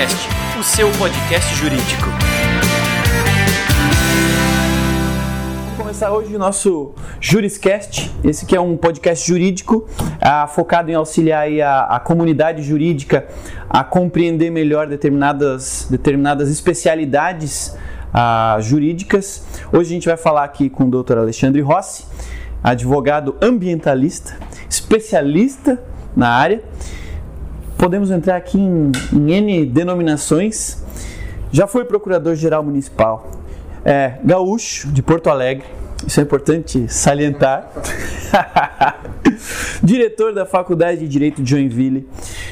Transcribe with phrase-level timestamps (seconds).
[0.00, 2.06] Juriscast, o seu podcast jurídico.
[5.66, 8.10] Vamos começar hoje o nosso Juriscast.
[8.24, 9.86] Esse que é um podcast jurídico
[10.18, 13.28] ah, focado em auxiliar a, a comunidade jurídica
[13.68, 17.76] a compreender melhor determinadas, determinadas especialidades
[18.14, 19.44] ah, jurídicas.
[19.70, 21.18] Hoje a gente vai falar aqui com o Dr.
[21.18, 22.06] Alexandre Rossi,
[22.62, 24.34] advogado ambientalista,
[24.66, 25.78] especialista
[26.16, 26.62] na área.
[27.80, 30.84] Podemos entrar aqui em, em N denominações.
[31.50, 33.30] Já foi procurador-geral municipal,
[33.82, 35.64] é, gaúcho de Porto Alegre,
[36.06, 37.72] isso é importante salientar.
[39.82, 42.06] Diretor da Faculdade de Direito de Joinville,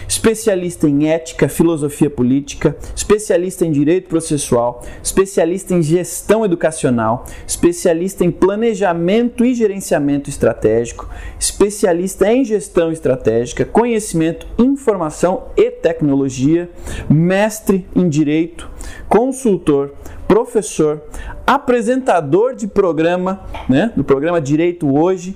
[0.07, 8.31] especialista em ética, filosofia política, especialista em direito processual, especialista em gestão educacional, especialista em
[8.31, 16.69] planejamento e gerenciamento estratégico, especialista em gestão estratégica, conhecimento, informação e tecnologia,
[17.09, 18.69] mestre em direito,
[19.09, 19.92] consultor,
[20.27, 21.03] professor,
[21.47, 25.35] apresentador de programa, né, do programa Direito Hoje,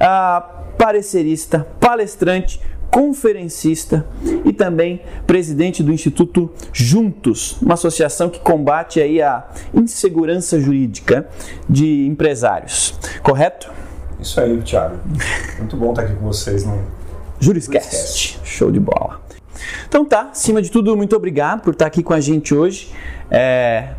[0.00, 2.58] ah, parecerista, palestrante,
[2.90, 4.06] conferencista
[4.46, 11.28] e também presidente do Instituto Juntos, uma associação que combate aí a insegurança jurídica
[11.68, 12.98] de empresários.
[13.22, 13.70] Correto?
[14.18, 14.96] Isso aí, Thiago.
[15.58, 16.82] Muito bom estar aqui com vocês no
[17.38, 17.90] Juriscast.
[17.90, 18.40] Juriscast.
[18.42, 19.20] Show de bola.
[19.86, 22.90] Então tá, acima de tudo, muito obrigado por estar aqui com a gente hoje.
[23.30, 23.90] É,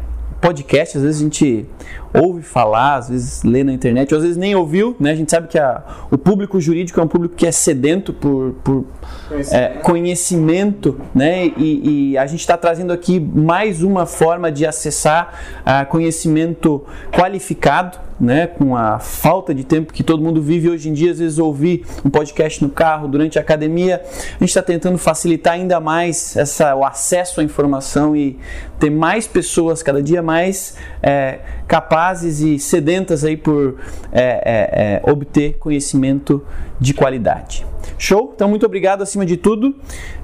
[0.42, 1.66] podcast, às vezes a gente
[2.14, 5.12] ouve falar, às vezes lê na internet, ou às vezes nem ouviu, né?
[5.12, 8.56] A gente sabe que a, o público jurídico é um público que é sedento por,
[8.64, 8.86] por
[9.30, 11.46] conhecimento, é, conhecimento né?
[11.46, 18.00] E, e, a gente está trazendo aqui mais uma forma de acessar uh, conhecimento qualificado,
[18.22, 21.40] né, com a falta de tempo que todo mundo vive hoje em dia, às vezes
[21.40, 26.38] ouvir um podcast no carro, durante a academia, a gente está tentando facilitar ainda mais
[26.38, 28.38] essa, o acesso à informação e
[28.80, 33.80] ter mais pessoas cada dia mais é, capazes e sedentas aí por
[34.12, 36.44] é, é, obter conhecimento
[36.82, 37.64] de qualidade.
[37.96, 38.32] Show?
[38.36, 39.76] Então, muito obrigado acima de tudo.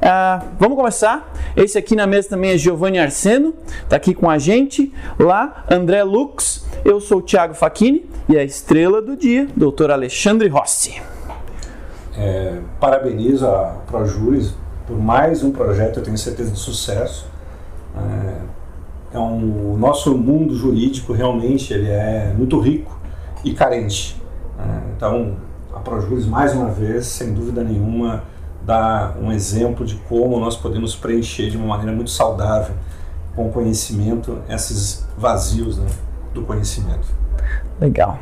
[0.02, 1.32] Ah, vamos começar.
[1.56, 3.54] Esse aqui na mesa também é Giovanni Arseno,
[3.84, 4.92] está aqui com a gente.
[5.20, 6.66] Lá, André Lux.
[6.84, 11.00] Eu sou o Thiago Facchini e a estrela do dia, doutor Alexandre Rossi.
[12.18, 14.56] É, parabenizo a ProJuris
[14.88, 17.28] por mais um projeto, eu tenho certeza de sucesso.
[17.96, 23.00] É, é um, o nosso mundo jurídico realmente ele é muito rico
[23.44, 24.20] e carente.
[24.58, 25.36] É, então,
[25.78, 28.24] a ProJuris, mais uma vez, sem dúvida nenhuma,
[28.64, 32.76] dá um exemplo de como nós podemos preencher de uma maneira muito saudável,
[33.36, 35.88] com conhecimento, esses vazios né,
[36.34, 37.08] do conhecimento.
[37.80, 38.20] Legal.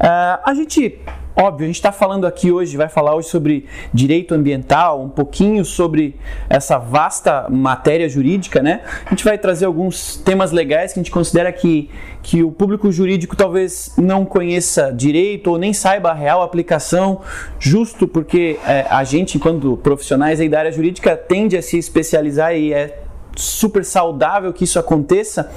[0.00, 1.00] Uh, a gente
[1.40, 5.64] Óbvio, a gente está falando aqui hoje, vai falar hoje sobre direito ambiental, um pouquinho
[5.64, 6.16] sobre
[6.50, 8.80] essa vasta matéria jurídica, né?
[9.06, 11.90] A gente vai trazer alguns temas legais que a gente considera que,
[12.24, 17.20] que o público jurídico talvez não conheça direito ou nem saiba a real aplicação,
[17.60, 22.56] justo porque é, a gente, enquanto profissionais aí da área jurídica, tende a se especializar
[22.56, 23.02] e é
[23.36, 25.48] super saudável que isso aconteça,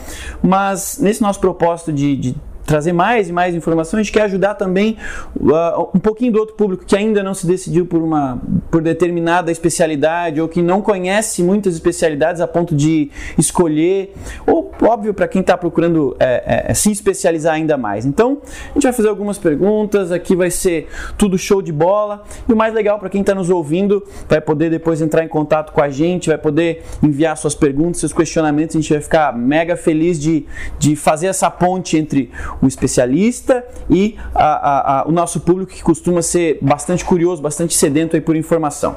[0.44, 2.36] mas nesse nosso propósito de, de
[2.72, 4.96] trazer mais e mais informações, quer ajudar também
[5.36, 8.40] uh, um pouquinho do outro público que ainda não se decidiu por uma
[8.72, 14.14] por determinada especialidade ou que não conhece muitas especialidades a ponto de escolher,
[14.48, 18.06] ou óbvio para quem está procurando é, é, se especializar ainda mais.
[18.06, 22.54] Então, a gente vai fazer algumas perguntas, aqui vai ser tudo show de bola, e
[22.54, 25.82] o mais legal para quem está nos ouvindo, vai poder depois entrar em contato com
[25.82, 30.18] a gente, vai poder enviar suas perguntas, seus questionamentos, a gente vai ficar mega feliz
[30.18, 30.46] de,
[30.80, 35.82] de fazer essa ponte entre o especialista e a, a, a, o nosso público que
[35.82, 38.96] costuma ser bastante curioso, bastante sedento aí por informação.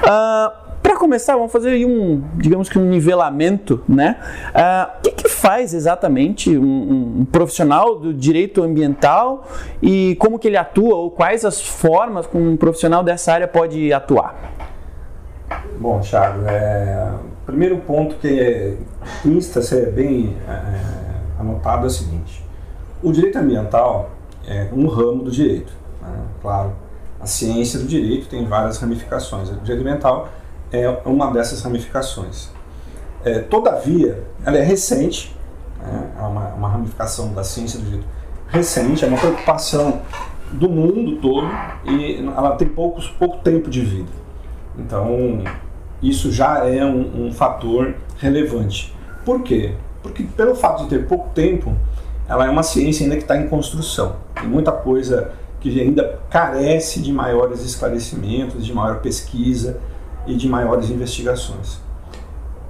[0.00, 4.18] Uh, para começar, vamos fazer um, digamos que um nivelamento, né?
[4.50, 9.46] Uh, o que, que, faz exatamente um, um, profissional do direito ambiental
[9.82, 13.92] e como que ele atua ou quais as formas que um profissional dessa área pode
[13.94, 14.34] atuar?
[15.78, 17.12] Bom, Thiago, é,
[17.46, 18.76] primeiro ponto que
[19.24, 22.43] insta ser bem é, anotado é o seguinte:
[23.04, 24.10] o direito ambiental
[24.46, 25.72] é um ramo do direito.
[26.00, 26.08] Né?
[26.40, 26.72] Claro,
[27.20, 29.50] a ciência do direito tem várias ramificações.
[29.50, 30.28] O direito ambiental
[30.72, 32.50] é uma dessas ramificações.
[33.24, 35.36] É, todavia, ela é recente,
[35.80, 36.10] né?
[36.18, 38.06] é uma, uma ramificação da ciência do direito
[38.48, 40.00] recente, é uma preocupação
[40.52, 41.48] do mundo todo
[41.84, 44.10] e ela tem poucos, pouco tempo de vida.
[44.78, 45.42] Então,
[46.02, 48.94] isso já é um, um fator relevante.
[49.24, 49.74] Por quê?
[50.02, 51.74] Porque pelo fato de ter pouco tempo,
[52.28, 54.16] ela é uma ciência ainda que está em construção.
[54.34, 59.78] Tem muita coisa que ainda carece de maiores esclarecimentos, de maior pesquisa
[60.26, 61.82] e de maiores investigações.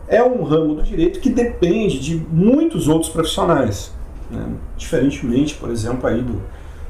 [0.07, 3.93] é um ramo do direito que depende de muitos outros profissionais.
[4.31, 4.47] Né?
[4.77, 6.43] Diferentemente, por exemplo, aí do,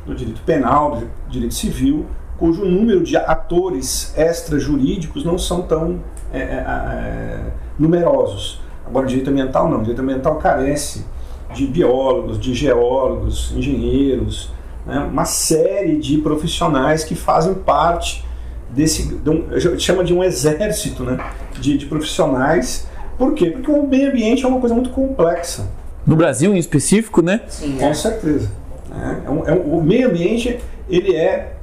[0.05, 2.07] do direito penal, do direito civil,
[2.39, 6.01] cujo número de atores extrajurídicos não são tão
[6.33, 7.41] é, é, é,
[7.79, 8.61] numerosos.
[8.87, 9.79] Agora, o direito ambiental não.
[9.79, 11.07] O direito ambiental carece
[11.55, 14.51] de biólogos, de geólogos, engenheiros,
[14.87, 14.99] né?
[14.99, 18.25] uma série de profissionais que fazem parte
[18.71, 21.19] desse, de um, chama de um exército né?
[21.61, 22.87] de, de profissionais.
[23.17, 23.51] Por quê?
[23.51, 25.69] Porque o meio ambiente é uma coisa muito complexa.
[26.07, 27.41] No Brasil, em específico, né?
[27.49, 28.51] Sim, com certeza.
[28.93, 30.59] É, é um, é um, o meio ambiente
[30.89, 31.55] ele é,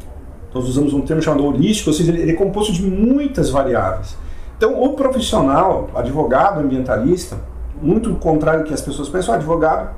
[0.54, 4.16] nós usamos um termo chamado holístico, ou seja, ele, ele é composto de muitas variáveis.
[4.58, 7.38] Então, o profissional, advogado ambientalista,
[7.82, 9.96] muito contrário do que as pessoas pensam, o advogado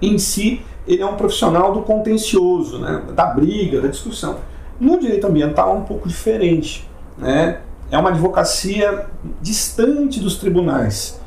[0.00, 4.38] em si, ele é um profissional do contencioso, né, da briga, da discussão.
[4.78, 6.88] No direito ambiental é um pouco diferente.
[7.16, 7.60] Né?
[7.90, 9.06] É uma advocacia
[9.40, 11.20] distante dos tribunais.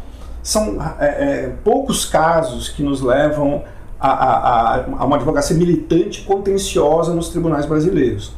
[0.44, 3.63] São é, é, poucos casos que nos levam
[4.00, 8.31] a, a, a, uma advocacia militante contenciosa nos tribunais brasileiros.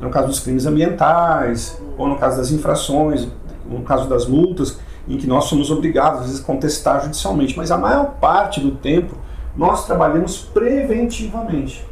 [0.00, 3.28] No caso dos crimes ambientais, ou no caso das infrações,
[3.68, 7.56] no caso das multas, em que nós somos obrigados, às vezes, a contestar judicialmente.
[7.56, 9.14] Mas a maior parte do tempo
[9.56, 11.86] nós trabalhamos preventivamente.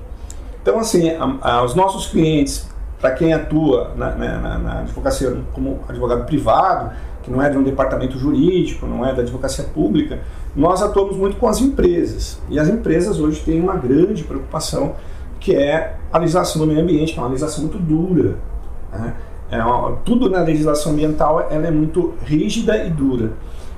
[0.62, 2.68] Então, assim, a, a, os nossos clientes,
[3.00, 6.90] para quem atua na, na, na, na, advocacia como advogado privado,
[7.22, 10.20] que não é de um departamento jurídico, não é da advocacia pública,
[10.54, 12.38] nós atuamos muito com as empresas.
[12.48, 14.94] E as empresas hoje têm uma grande preocupação,
[15.40, 18.36] que é a legislação do meio ambiente, que é uma legislação muito dura.
[18.92, 19.14] Né?
[19.54, 23.32] É tudo na legislação ambiental ela é muito rígida e dura.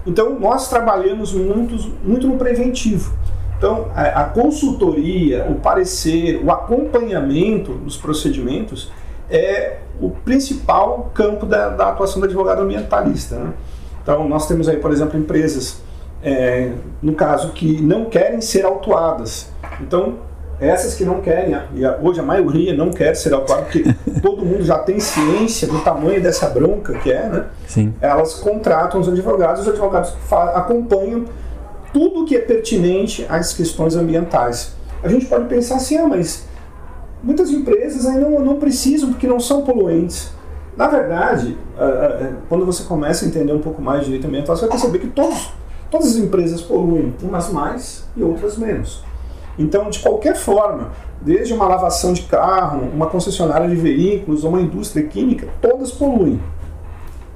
[0.06, 3.12] Então, nós trabalhamos muito, muito no preventivo.
[3.58, 8.90] Então, a, a, consultoria, o parecer, o acompanhamento dos procedimentos
[9.28, 13.36] é o principal campo da, da atuação do advogado ambientalista.
[13.36, 13.52] Né?
[14.02, 15.82] Então, nós temos aí, por exemplo, empresas,
[16.22, 19.50] é, no caso, que não querem ser autuadas.
[19.80, 20.14] Então,
[20.58, 23.84] essas que não querem, e hoje a maioria não quer ser autuada, porque
[24.22, 27.44] todo mundo já tem ciência do tamanho dessa bronca que é, né?
[27.66, 27.94] Sim.
[28.00, 30.14] Elas contratam os advogados, os advogados
[30.54, 31.26] acompanham
[31.92, 34.74] tudo que é pertinente às questões ambientais.
[35.02, 36.46] A gente pode pensar assim, ah, mas
[37.22, 40.30] muitas empresas ainda não, não precisam porque não são poluentes.
[40.76, 41.56] Na verdade,
[42.48, 45.08] quando você começa a entender um pouco mais de direito ambiental, você vai perceber que
[45.08, 45.50] todos,
[45.90, 49.02] todas as empresas poluem, umas mais e outras menos.
[49.58, 55.06] Então, de qualquer forma, desde uma lavação de carro, uma concessionária de veículos uma indústria
[55.06, 56.40] química, todas poluem,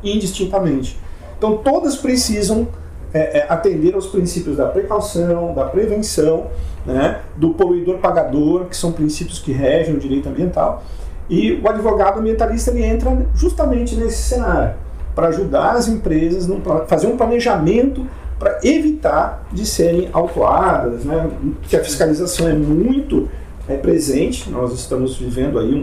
[0.02, 0.99] indistintamente.
[1.38, 2.69] Então, todas precisam
[3.12, 6.46] é, é, atender aos princípios da precaução, da prevenção,
[6.84, 10.82] né, do poluidor-pagador, que são princípios que regem o direito ambiental.
[11.28, 14.75] E o advogado ambientalista ele entra justamente nesse cenário
[15.14, 18.06] para ajudar as empresas a fazer um planejamento
[18.40, 21.31] para evitar de serem autuadas, né,
[21.62, 23.28] que a fiscalização é muito
[23.69, 24.50] é, presente.
[24.50, 25.75] Nós estamos vivendo aí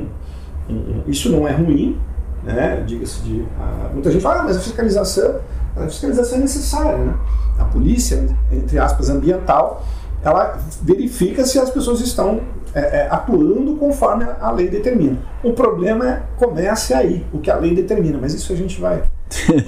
[0.67, 1.97] um, um isso não é ruim,
[2.43, 5.39] né, diga-se de ah, muita gente fala, ah, mas a fiscalização
[5.75, 6.97] a fiscalização é necessária.
[6.97, 7.13] Né?
[7.59, 9.85] A polícia, entre aspas, ambiental,
[10.23, 12.41] ela verifica se as pessoas estão
[12.73, 15.17] é, é, atuando conforme a lei determina.
[15.43, 16.23] O problema é
[16.95, 19.03] aí, o que a lei determina, mas isso a gente vai.
[19.49, 19.61] Eu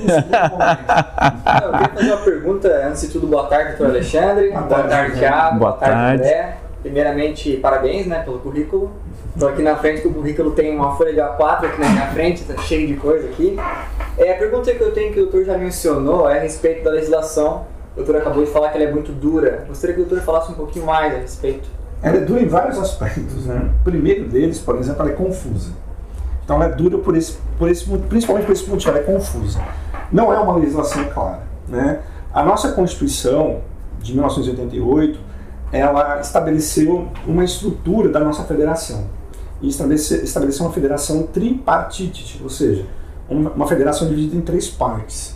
[1.71, 4.49] queria fazer uma pergunta, antes de tudo, boa tarde, doutor Alexandre.
[4.51, 5.59] Boa, boa tarde, Thiago.
[5.59, 6.57] Boa, boa tarde, André.
[6.81, 8.91] Primeiramente, parabéns né, pelo currículo.
[9.33, 12.07] Estou aqui na frente, que o currículo tem uma folha de A4 aqui na minha
[12.07, 13.57] frente, está cheio de coisa aqui.
[14.17, 16.91] É, a pergunta que eu tenho, que o doutor já mencionou, é a respeito da
[16.91, 17.65] legislação.
[17.93, 19.65] O doutor acabou de falar que ela é muito dura.
[19.67, 21.69] Gostaria que o doutor falasse um pouquinho mais a respeito.
[22.01, 23.45] Ela é dura em vários aspectos.
[23.45, 23.71] Né?
[23.81, 25.71] O primeiro deles, por exemplo, ela é confusa.
[26.49, 29.61] Então ela é dura por esse, por esse, principalmente por esse motivo, ela é confusa.
[30.11, 31.43] Não é uma legislação clara.
[31.67, 31.99] Né?
[32.33, 33.61] A nossa Constituição
[33.99, 35.19] de 1988
[35.71, 39.05] ela estabeleceu uma estrutura da nossa federação
[39.61, 42.83] e estabeleceu, estabeleceu uma federação tripartite, ou seja,
[43.29, 45.35] uma, federação dividida em três partes: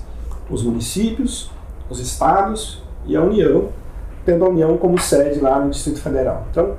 [0.49, 1.51] os municípios,
[1.91, 3.69] os estados e a União,
[4.25, 6.47] tendo a União como sede lá no Distrito Federal.
[6.49, 6.75] Então,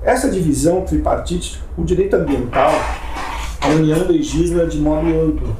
[0.00, 2.70] essa divisão tripartite, o direito ambiental,
[3.64, 5.56] a União legisla de modo amplo,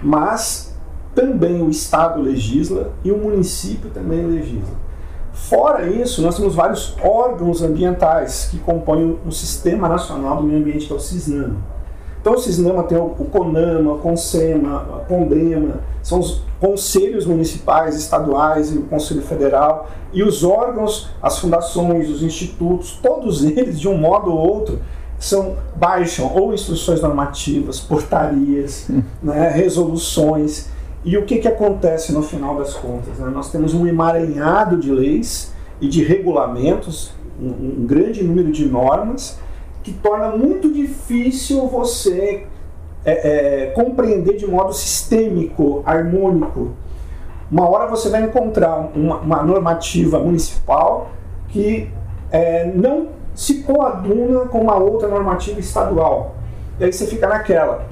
[0.00, 0.72] mas
[1.14, 4.84] também o Estado legisla e o município também legisla.
[5.32, 10.86] Fora isso, nós temos vários órgãos ambientais que compõem o Sistema Nacional do Meio Ambiente,
[10.86, 11.56] que é o CISNAMA.
[12.20, 18.72] Então, o CISNAMA tem o CONAMA, o CONSEMA, a CONDEMA, são os conselhos municipais, estaduais
[18.72, 23.98] e o Conselho Federal, e os órgãos, as fundações, os institutos, todos eles, de um
[23.98, 24.78] modo ou outro,
[25.24, 28.86] são baixam ou instruções normativas, portarias,
[29.22, 30.68] né, resoluções,
[31.04, 33.18] E o que, que acontece no final das contas?
[33.18, 33.30] Né?
[33.30, 37.48] Nós temos um emaranhado de leis e de regulamentos, um,
[37.82, 39.38] um grande número de normas,
[39.82, 42.46] que torna muito difícil você
[43.04, 46.70] é, é, compreender de modo sistêmico, harmônico.
[47.50, 51.10] Uma hora você vai encontrar uma, uma normativa municipal
[51.48, 51.90] que
[52.32, 56.36] é, não se coaduna com uma outra normativa estadual.
[56.78, 57.86] E aí você fica naquela.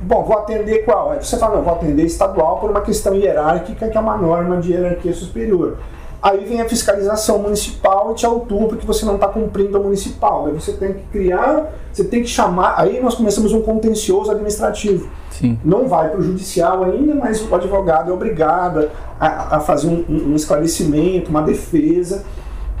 [0.00, 1.12] Bom, vou atender qual?
[1.12, 4.58] Aí você fala, não, vou atender estadual por uma questão hierárquica, que é uma norma
[4.58, 5.78] de hierarquia superior.
[6.20, 10.46] Aí vem a fiscalização municipal e te autua porque você não está cumprindo a municipal.
[10.46, 12.74] Aí você tem que criar, você tem que chamar.
[12.76, 15.08] Aí nós começamos um contencioso administrativo.
[15.30, 15.58] Sim.
[15.64, 20.04] Não vai para o judicial ainda, mas o advogado é obrigado a, a fazer um,
[20.08, 22.24] um esclarecimento, uma defesa,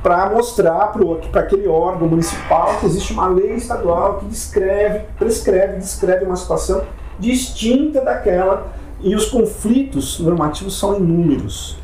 [0.08, 0.90] para mostrar
[1.30, 6.80] para aquele órgão municipal que existe uma lei estadual que descreve, prescreve, descreve uma situação
[7.18, 8.68] distinta daquela
[9.02, 11.76] e os conflitos normativos são inúmeros.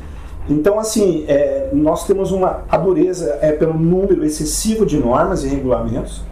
[0.48, 5.48] Então, assim, é, nós temos uma a dureza é pelo número excessivo de normas e
[5.48, 6.22] regulamentos,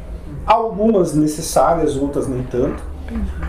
[0.46, 2.82] algumas necessárias, outras nem tanto,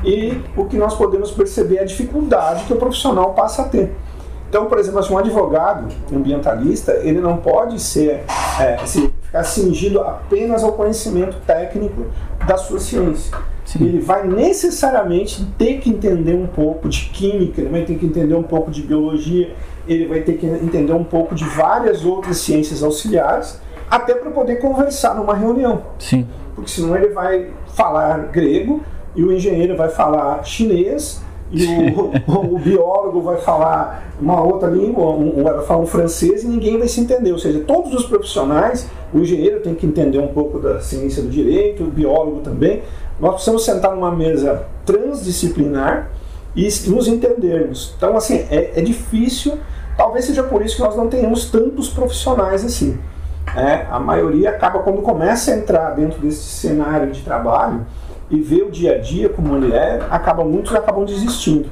[0.03, 3.95] e o que nós podemos perceber é a dificuldade que o profissional passa a ter.
[4.53, 8.23] Então, por exemplo, assim, um advogado ambientalista, ele não pode ser
[8.61, 12.05] é, se, ficar cingido apenas ao conhecimento técnico
[12.45, 13.35] da sua ciência.
[13.65, 13.83] Sim.
[13.83, 18.35] Ele vai necessariamente ter que entender um pouco de química, ele vai ter que entender
[18.35, 19.55] um pouco de biologia,
[19.87, 24.57] ele vai ter que entender um pouco de várias outras ciências auxiliares, até para poder
[24.57, 25.81] conversar numa reunião.
[25.97, 26.27] Sim.
[26.53, 28.83] Porque senão ele vai falar grego
[29.15, 32.11] e o engenheiro vai falar chinês e o,
[32.55, 36.87] o, biólogo vai falar uma outra língua, um, vai falar um francês e ninguém vai
[36.87, 37.31] se entender.
[37.31, 41.29] Ou seja, todos os profissionais, o engenheiro tem que entender um pouco da ciência do
[41.29, 42.81] direito, o biólogo também.
[43.19, 46.09] Nós precisamos sentar numa mesa transdisciplinar
[46.55, 47.93] e nos entendermos.
[47.95, 49.57] Então, assim, é, é difícil
[49.95, 52.97] Talvez seja por isso que nós não tenhamos tantos profissionais assim.
[53.55, 57.85] É, a maioria acaba, quando começa a entrar dentro desse cenário de trabalho
[58.33, 61.69] e vê o dia a dia como ele é, acaba, muitos acabam desistindo.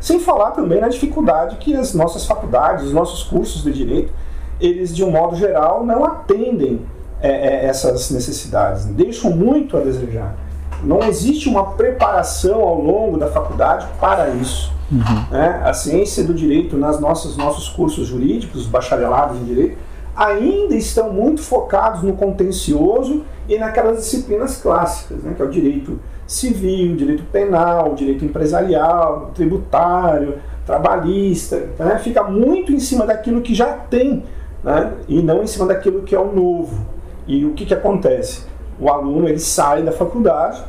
[0.00, 4.12] Sem falar também na dificuldade que as nossas faculdades, os nossos cursos de direito,
[4.58, 6.80] eles de um modo geral não atendem
[7.20, 10.34] é, é, essas necessidades, deixam muito a desejar.
[10.82, 14.72] Não existe uma preparação ao longo da faculdade para isso.
[14.90, 15.24] Uhum.
[15.30, 15.60] Né?
[15.62, 19.76] A ciência do direito nas nossas nossos cursos jurídicos, bacharelados em direito,
[20.18, 25.32] ainda estão muito focados no contencioso e naquelas disciplinas clássicas, né?
[25.34, 31.68] que é o direito civil, direito penal, direito empresarial, tributário, trabalhista.
[31.78, 32.00] Né?
[32.02, 34.24] Fica muito em cima daquilo que já tem
[34.64, 34.92] né?
[35.06, 36.84] e não em cima daquilo que é o novo.
[37.24, 38.44] E o que, que acontece?
[38.80, 40.62] O aluno ele sai da faculdade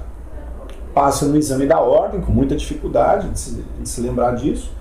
[0.94, 4.72] passa no exame da ordem, com muita dificuldade de se, de se lembrar disso,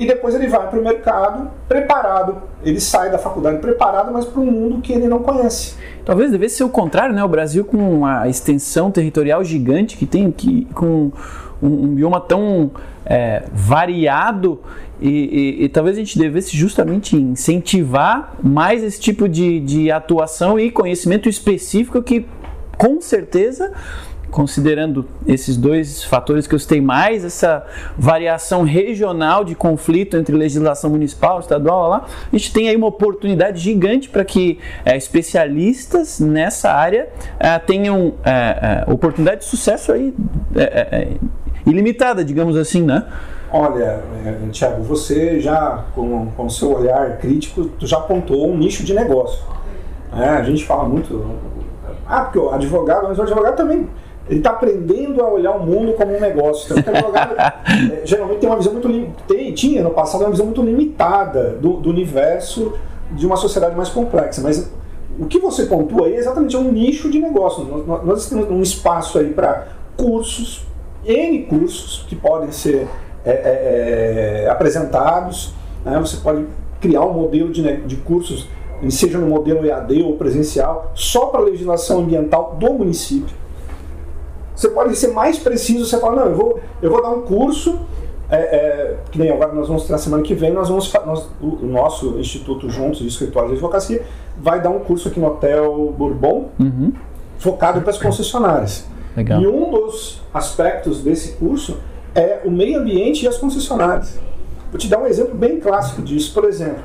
[0.00, 2.36] e depois ele vai para o mercado preparado.
[2.64, 5.74] Ele sai da faculdade preparado, mas para um mundo que ele não conhece.
[6.06, 7.22] Talvez devesse ser o contrário, né?
[7.22, 11.12] O Brasil com uma extensão territorial gigante que tem, que, com
[11.62, 12.70] um, um bioma tão
[13.04, 14.60] é, variado
[14.98, 15.08] e,
[15.60, 20.70] e, e, talvez a gente devesse justamente incentivar mais esse tipo de, de atuação e
[20.70, 22.24] conhecimento específico que
[22.78, 23.72] com certeza
[24.30, 30.90] considerando esses dois fatores que eu citei mais, essa variação regional de conflito entre legislação
[30.90, 36.70] municipal, estadual, lá, a gente tem aí uma oportunidade gigante para que é, especialistas nessa
[36.70, 37.08] área
[37.38, 40.14] é, tenham é, oportunidade de sucesso aí
[41.66, 43.04] ilimitada, digamos assim, né?
[43.52, 44.00] Olha,
[44.52, 49.42] Tiago, você já, com, com seu olhar crítico, tu já apontou um nicho de negócio.
[50.16, 51.36] É, a gente fala muito,
[52.06, 53.88] ah, porque o advogado, mas o advogado também
[54.28, 56.78] ele está aprendendo a olhar o mundo como um negócio.
[56.78, 57.34] Então, o advogado
[57.92, 58.88] é, geralmente tem uma visão muito
[59.26, 62.74] tem, tinha no passado uma visão muito limitada do, do, universo
[63.12, 64.40] de uma sociedade mais complexa.
[64.40, 64.70] Mas
[65.18, 67.64] o que você pontua aí é exatamente um nicho de negócio.
[67.64, 70.64] Nós, nós temos um espaço aí para cursos,
[71.04, 72.86] N cursos que podem ser
[73.24, 75.52] é, é, é, apresentados.
[75.84, 75.98] Né?
[75.98, 76.46] Você pode
[76.80, 78.48] criar um modelo de, de cursos,
[78.88, 83.40] seja no modelo EAD ou presencial, só para a legislação ambiental do município.
[84.54, 87.78] Você pode ser mais preciso, você fala, não, eu vou, eu vou dar um curso,
[88.30, 91.28] é, é, que nem agora nós vamos ter na semana que vem, nós vamos nós,
[91.40, 94.02] o nosso Instituto Juntos de Escritório de Advocacia
[94.38, 96.92] vai dar um curso aqui no Hotel Bourbon, uhum.
[97.38, 98.86] focado para as concessionárias.
[99.16, 99.40] Legal.
[99.40, 101.78] E um dos aspectos desse curso
[102.14, 104.18] é o meio ambiente e as concessionárias.
[104.70, 106.32] Vou te dar um exemplo bem clássico disso.
[106.32, 106.82] Por exemplo,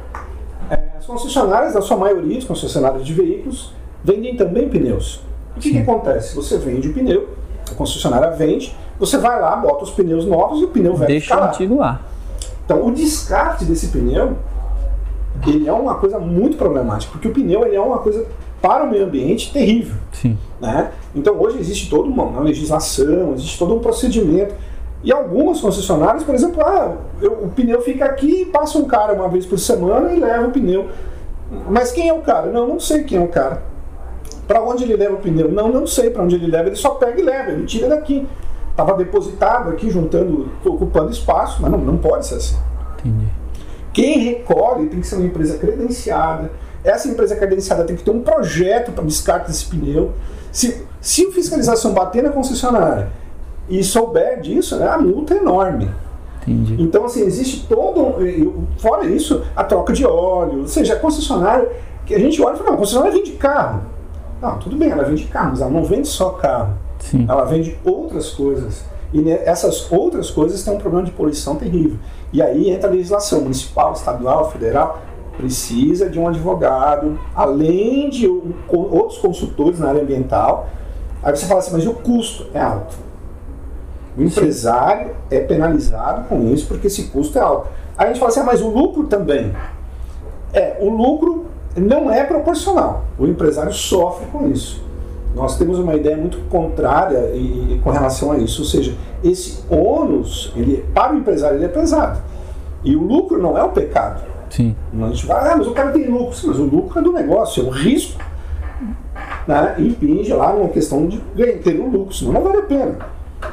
[0.70, 3.72] é, as concessionárias, na sua maioria, as concessionárias de veículos,
[4.04, 5.22] vendem também pneus.
[5.56, 6.36] O que, que acontece?
[6.36, 7.30] Você vende o pneu,
[7.72, 11.34] a concessionária vende, você vai lá, bota os pneus novos e o pneu velho Deixa
[11.34, 12.02] fica o antigo lá.
[12.66, 14.38] Então, o descarte desse pneu,
[15.46, 18.26] ele é uma coisa muito problemática, porque o pneu ele é uma coisa
[18.62, 19.96] para o meio ambiente terrível.
[20.12, 20.38] Sim.
[20.60, 20.92] Né?
[21.14, 24.56] Então, hoje existe toda uma, uma legislação, existe todo um procedimento.
[25.04, 29.14] E algumas concessionárias, por exemplo, ah, eu, o pneu fica aqui e passa um cara
[29.14, 30.88] uma vez por semana e leva o pneu.
[31.70, 32.48] Mas quem é o cara?
[32.48, 33.62] Não, não sei quem é o cara.
[34.48, 35.52] Para onde ele leva o pneu?
[35.52, 36.70] Não, não sei para onde ele leva.
[36.70, 38.28] Ele só pega e leva, ele tira daqui.
[38.70, 42.58] Estava depositado aqui, juntando, ocupando espaço, mas não, não pode ser assim.
[43.00, 43.28] Entendi.
[43.94, 46.52] Quem recolhe tem que ser uma empresa credenciada.
[46.84, 50.12] Essa empresa credenciada tem que ter um projeto para descarte desse pneu.
[50.52, 53.08] Se, se a fiscalização bater na concessionária
[53.70, 55.90] e souber disso, né, a multa é enorme.
[56.48, 56.76] Entendi.
[56.80, 58.16] Então, assim, existe todo.
[58.78, 60.60] Fora isso, a troca de óleo.
[60.60, 61.68] Ou seja, a concessionária.
[62.06, 63.82] Que a gente olha e fala, não, a concessionária vende carro.
[64.42, 66.74] Não, tudo bem, ela vende carro, mas ela não vende só carro.
[67.00, 67.26] Sim.
[67.28, 68.84] Ela vende outras coisas.
[69.14, 71.98] E essas outras coisas têm um problema de poluição terrível.
[72.34, 75.00] E aí entra a legislação municipal, estadual, federal.
[75.38, 78.28] Precisa de um advogado, além de
[78.68, 80.70] outros consultores na área ambiental.
[81.24, 82.96] Aí você fala assim, mas o custo é alto.
[84.18, 87.68] O empresário é penalizado com isso porque esse custo é alto.
[87.98, 89.54] Aí a gente fala assim, ah, mas o lucro também.
[90.54, 93.06] É, o lucro não é proporcional.
[93.18, 94.84] O empresário sofre com isso.
[95.36, 98.62] Nós temos uma ideia muito contrária e, e com relação a isso.
[98.62, 102.20] Ou seja, esse ônus, ele, para o empresário, ele é pesado.
[102.84, 104.22] E o lucro não é o pecado.
[104.50, 104.76] Sim.
[105.02, 106.34] A gente vai, ah, mas o cara tem lucro.
[106.36, 108.22] Sim, mas o lucro é do negócio, é o risco.
[109.46, 109.76] Né?
[109.80, 112.96] Impinge lá numa questão de ganhar, ter um lucro, senão não vale a pena.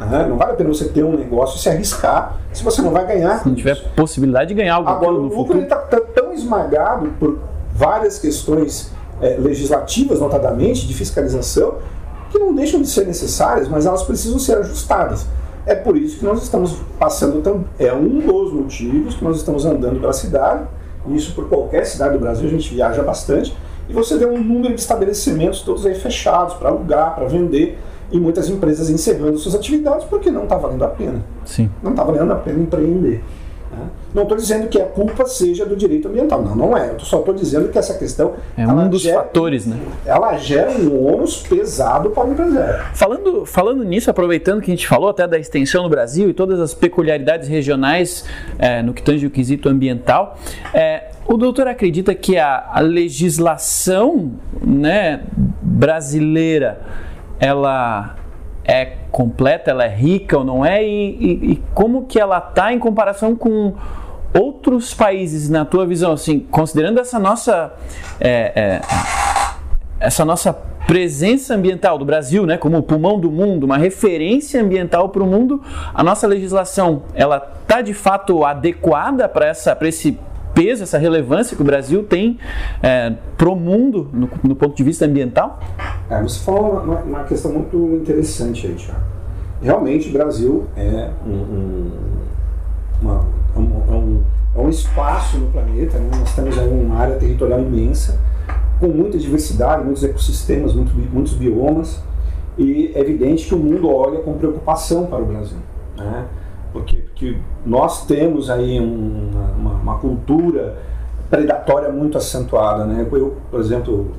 [0.09, 0.27] né?
[0.29, 3.07] Não vale a pena você ter um negócio e se arriscar se você não vai
[3.07, 3.41] ganhar.
[3.41, 7.09] Se não tiver possibilidade de ganhar alguma Agora, coisa o no lucro está tão esmagado
[7.19, 7.39] por
[7.75, 11.77] várias questões eh, legislativas, notadamente, de fiscalização,
[12.31, 15.27] que não deixam de ser necessárias, mas elas precisam ser ajustadas.
[15.65, 20.01] É por isso que nós estamos passando, é um dos motivos que nós estamos andando
[20.01, 20.67] pela cidade,
[21.07, 23.57] e isso por qualquer cidade do Brasil, a gente viaja bastante,
[23.89, 27.79] e você vê um número de estabelecimentos todos aí fechados para alugar, para vender,
[28.13, 31.71] e muitas empresas encerrando suas atividades porque não está valendo a pena Sim.
[31.83, 33.25] não está valendo a pena empreender.
[34.15, 36.91] Não estou dizendo que a culpa seja do direito ambiental, não, não é.
[36.91, 39.77] Eu só estou dizendo que essa questão É um dos gera, fatores, né?
[40.05, 42.85] ela gera um ônus pesado para o empresário.
[42.95, 46.61] Falando, falando nisso, aproveitando que a gente falou até da extensão no Brasil e todas
[46.61, 48.25] as peculiaridades regionais
[48.59, 50.37] é, no que tange o quesito ambiental,
[50.75, 55.23] é, o doutor acredita que a, a legislação né,
[55.63, 56.81] brasileira
[57.41, 58.17] ela
[58.65, 60.83] é completa, ela é rica ou não é?
[60.85, 63.75] E, e- e como que ela está em comparação com
[64.35, 67.73] outros países, na tua visão, assim, considerando essa nossa
[68.21, 68.81] é, é,
[70.01, 70.53] essa nossa
[70.87, 75.27] presença ambiental do Brasil, né, como o pulmão do mundo, uma referência ambiental para o
[75.27, 75.63] mundo,
[75.95, 80.19] a nossa legislação, ela está de fato adequada para essa, para esse
[80.53, 82.39] peso, essa relevância que o Brasil tem
[82.83, 85.61] é, para o mundo no, no ponto de vista ambiental?
[86.11, 89.01] É, você falou uma, uma questão muito interessante aí, Thiago.
[89.63, 91.93] Realmente o Brasil é um, um,
[94.67, 96.11] um- espaço no planeta, né?
[96.19, 98.19] nós temos aí uma área territorial imensa,
[98.81, 102.03] com muita diversidade, muitos ecossistemas, muito muitos biomas,
[102.59, 105.59] e é evidente que o mundo olha com preocupação para o Brasil.
[105.97, 106.25] Né?
[106.73, 110.79] Porque, porque nós temos aí um- uma, uma- uma cultura
[111.31, 112.85] predatória muito acentuada.
[112.85, 113.07] Né?
[113.13, 114.11] Eu, por exemplo,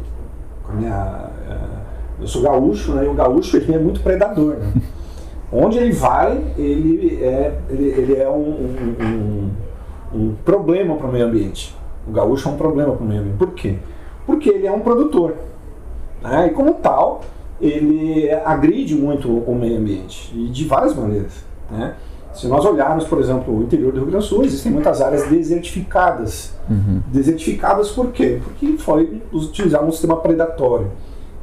[0.73, 3.05] minha, eh, eu sou gaúcho, né?
[3.05, 4.55] e o gaúcho ele é muito predador.
[4.55, 4.71] Né?
[5.51, 9.42] Onde ele vai, ele é, ele, ele é um, um- um-
[10.13, 11.75] um problema para o meio ambiente.
[12.07, 13.37] O gaúcho é um problema para o meio ambiente.
[13.37, 13.77] Por quê?
[14.25, 15.35] Porque ele é um produtor.
[16.21, 16.47] né?
[16.47, 17.21] E como tal,
[17.61, 21.43] ele agride muito o meio ambiente, e de várias maneiras.
[21.71, 21.95] Né?
[22.33, 25.27] Se nós olharmos, por exemplo, o interior do Rio Grande do Sul, existem muitas áreas
[25.27, 26.53] desertificadas.
[27.07, 28.39] Desertificadas por quê?
[28.43, 30.87] Porque foi utilizar um sistema predatório.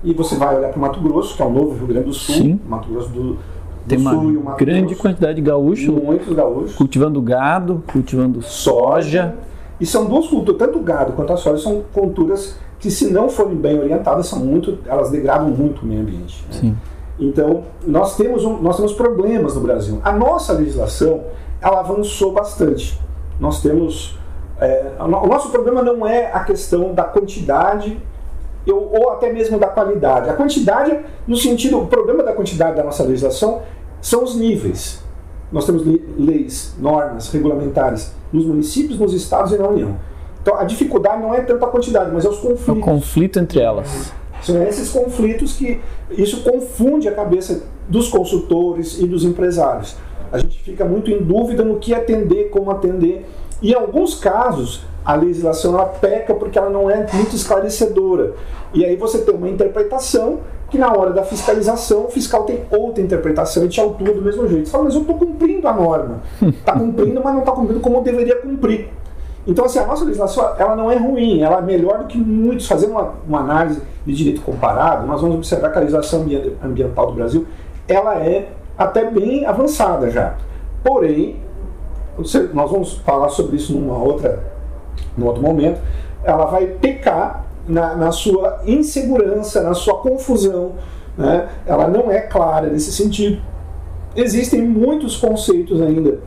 [0.02, 2.14] E você vai olhar para o Mato Grosso, que é o novo Rio Grande do
[2.14, 2.60] Sul, Sim.
[2.66, 3.38] Mato Grosso do
[3.88, 9.34] Tem uma grande quantidade de gaúcho muitos gaúchos, cultivando gado, cultivando soja.
[9.80, 13.28] E são duas culturas, tanto o gado quanto a soja são culturas que, se não
[13.28, 16.44] forem bem orientadas, são muito, elas degradam muito o meio ambiente.
[16.48, 16.58] né?
[16.60, 16.76] Sim.
[17.18, 20.00] Então, nós temos, um- nós temos problemas no Brasil.
[20.02, 21.22] A nossa legislação,
[21.60, 22.98] ela avançou bastante.
[23.38, 24.18] Nós temos...
[24.60, 27.98] é, o nosso problema não é a questão da quantidade
[28.66, 30.28] eu- ou até mesmo da qualidade.
[30.30, 31.78] A quantidade, no sentido...
[31.80, 33.62] O problema da quantidade da nossa legislação
[34.00, 35.02] são os níveis.
[35.52, 39.96] Nós temos le- leis, normas regulamentares nos municípios, nos estados e na União.
[40.42, 42.84] Então, a dificuldade não é tanto a quantidade, mas é os O conflitos.
[42.84, 44.12] conflito entre elas.
[44.42, 49.96] São esses conflitos que isso confunde a cabeça dos consultores e dos empresários.
[50.32, 53.26] A gente fica muito em dúvida no que atender, como atender.
[53.60, 58.34] E em alguns casos, a legislação ela peca porque ela não é muito esclarecedora.
[58.72, 63.02] E aí você tem uma interpretação que na hora da fiscalização o fiscal tem outra
[63.02, 64.66] interpretação e te autua do mesmo jeito.
[64.66, 66.20] Você fala, mas eu estou cumprindo a norma.
[66.40, 68.88] Está cumprindo, mas não está cumprindo como eu deveria cumprir.
[69.46, 72.66] Então, assim, a nossa legislação ela não é ruim, ela é melhor do que muitos.
[72.66, 76.24] Fazendo uma, uma análise de direito comparado, nós vamos observar que a legislação
[76.62, 77.46] ambiental do Brasil
[77.88, 80.36] ela é até bem avançada já.
[80.84, 81.36] Porém,
[82.52, 84.42] nós vamos falar sobre isso numa outra,
[85.16, 85.80] num outro momento,
[86.24, 90.72] ela vai pecar na, na sua insegurança, na sua confusão.
[91.16, 91.48] Né?
[91.66, 93.40] Ela não é clara nesse sentido.
[94.14, 96.18] Existem muitos conceitos ainda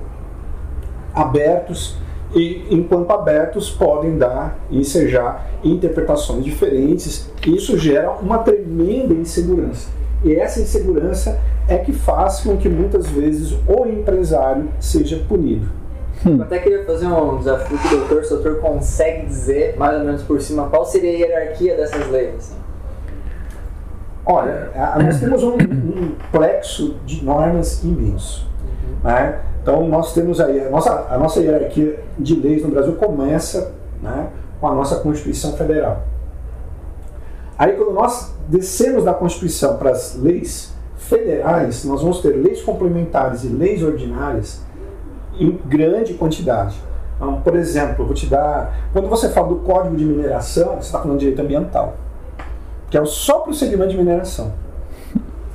[1.13, 1.97] abertos
[2.33, 7.29] e, enquanto abertos, podem dar e ensejar interpretações diferentes.
[7.45, 9.89] Isso gera uma tremenda insegurança.
[10.23, 15.82] E essa insegurança é que faz com que muitas vezes o empresário seja punido.
[16.25, 16.37] Hum.
[16.37, 19.99] Eu até queria fazer um desafio com o doutor, se o doutor consegue dizer, mais
[19.99, 22.35] ou menos por cima, qual seria a hierarquia dessas leis?
[22.35, 22.55] Assim?
[24.25, 24.71] Olha,
[25.03, 28.47] nós temos um, um plexo de normas imenso.
[28.63, 29.09] Uhum.
[29.09, 29.39] Né?
[29.61, 34.27] Então nós temos aí, a nossa, a nossa hierarquia de leis no Brasil começa né,
[34.61, 36.03] com a nossa Constituição Federal.
[37.57, 43.43] Aí quando nós descemos da Constituição para as leis federais, nós vamos ter leis complementares
[43.43, 44.61] e leis ordinárias
[45.39, 46.75] em grande quantidade.
[47.15, 48.89] Então, por exemplo, vou te dar.
[48.91, 51.95] Quando você fala do Código de Mineração, você está falando de direito ambiental,
[52.89, 54.53] que é só procedimento de mineração.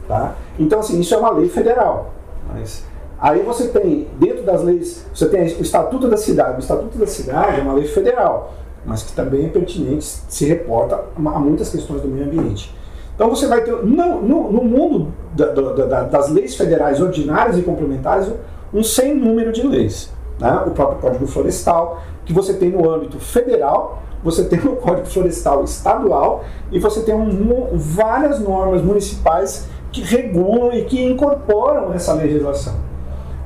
[0.07, 0.35] Tá?
[0.59, 2.13] Então, assim, isso é uma lei federal.
[2.51, 2.85] Mas
[3.21, 6.57] aí você tem, dentro das leis, você tem o Estatuto da Cidade.
[6.57, 8.55] O Estatuto da Cidade é uma lei federal,
[8.87, 12.75] mas que também é pertinente, se reporta a muitas questões do meio ambiente.
[13.15, 17.63] Então você vai ter, no, no, no mundo da, da, das leis federais ordinárias e
[17.63, 18.31] complementares,
[18.73, 20.13] um sem número de leis.
[20.39, 20.63] Né?
[20.67, 25.65] O próprio Código Florestal, que você tem no âmbito federal, você tem no Código Florestal
[25.65, 32.75] estadual e você tem um, várias normas municipais que regulam e que incorporam essa legislação.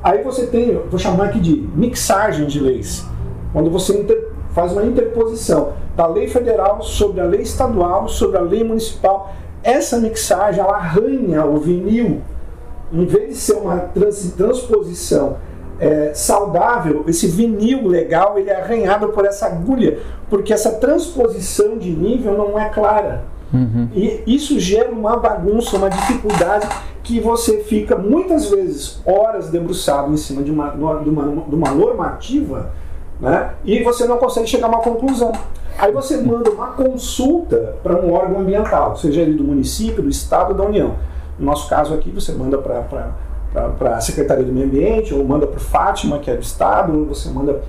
[0.03, 3.05] Aí você tem, vou chamar aqui de mixagem de leis,
[3.53, 8.41] quando você inter, faz uma interposição da lei federal sobre a lei estadual, sobre a
[8.41, 9.31] lei municipal.
[9.63, 12.21] Essa mixagem ela arranha o vinil
[12.93, 15.37] em vez de ser uma trans, transposição
[15.79, 21.89] é, saudável, esse vinil legal ele é arranhado por essa agulha, porque essa transposição de
[21.89, 23.25] nível não é clara.
[23.53, 23.87] Uhum.
[23.93, 26.67] E isso gera uma bagunça, uma dificuldade
[27.03, 31.71] que você fica muitas vezes horas debruçado em cima de uma, de uma, de uma
[31.71, 32.71] normativa
[33.19, 35.31] né, e você não consegue chegar a uma conclusão.
[35.77, 40.53] Aí você manda uma consulta para um órgão ambiental, seja ele do município, do estado,
[40.53, 40.95] da União.
[41.37, 45.57] No nosso caso aqui, você manda para a Secretaria do Meio Ambiente, ou manda para
[45.57, 47.61] o Fátima, que é do Estado, ou você manda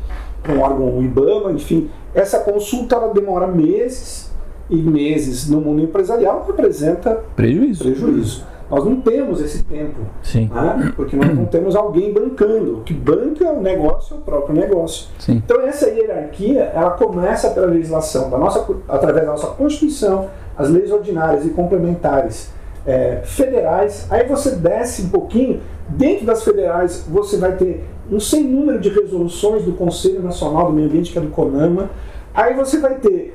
[0.43, 1.91] para um órgão IBAMA, enfim.
[2.15, 4.33] Essa consulta ela demora meses
[4.71, 7.85] e meses no mundo empresarial representa prejuízo.
[7.85, 8.45] prejuízo.
[8.71, 10.01] Nós não temos esse tempo.
[10.49, 10.93] Né?
[10.97, 12.79] porque nós não temos alguém bancando.
[12.79, 15.09] O que banca o negócio é o próprio negócio.
[15.19, 15.43] Sim.
[15.45, 20.91] Então essa hierarquia ela começa pela legislação, da nossa, através da nossa Constituição, as leis
[20.91, 22.54] ordinárias e complementares
[22.87, 28.43] é, federais, aí você desce um pouquinho, dentro das federais você vai ter um sem
[28.43, 31.91] número de resoluções do Conselho Nacional do Meio Ambiente, que é do CONAMA,
[32.35, 33.35] aí você vai ter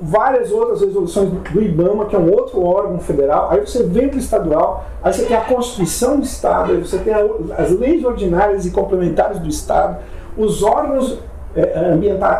[0.00, 4.16] várias outras resoluções do IBAMA, que é um outro órgão federal, aí você vem para
[4.16, 7.14] o estadual, aí você tem a Constituição do Estado, aí você tem
[7.56, 9.98] as leis ordinárias e complementares do Estado,
[10.36, 11.18] os órgãos
[11.54, 11.94] é,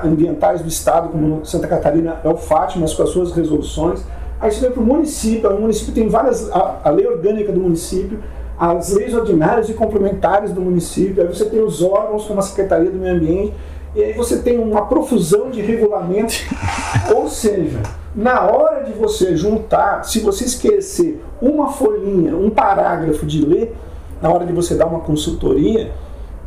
[0.04, 4.02] ambientais do Estado, como Santa Catarina é o Fátima, com as suas resoluções,
[4.42, 7.60] Aí você vem para o município, o município tem várias, a, a, lei orgânica do
[7.60, 8.18] município,
[8.58, 12.90] as leis ordinárias e complementares do município, aí você tem os órgãos como a Secretaria
[12.90, 13.54] do Meio Ambiente,
[13.94, 16.44] e aí você tem uma profusão de regulamentos.
[17.14, 17.78] Ou seja,
[18.16, 23.76] na hora de você juntar, se você esquecer uma folhinha, um parágrafo de ler,
[24.20, 25.92] na hora de você dar uma consultoria,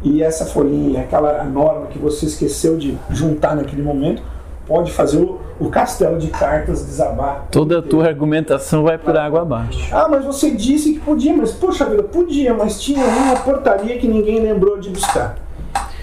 [0.03, 4.21] e essa folhinha, aquela norma que você esqueceu de juntar naquele momento,
[4.67, 7.47] pode fazer o, o castelo de cartas desabar.
[7.51, 9.87] Toda a tua argumentação vai por água abaixo.
[9.91, 14.07] Ah, mas você disse que podia, mas poxa vida, podia, mas tinha uma portaria que
[14.07, 15.37] ninguém lembrou de buscar.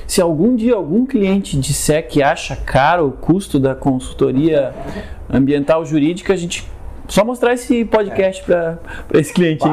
[0.06, 4.74] Se algum dia algum cliente disser que acha caro o custo da consultoria
[5.30, 6.70] ambiental jurídica, a gente
[7.08, 8.76] só mostrar esse podcast é.
[9.08, 9.64] para esse cliente.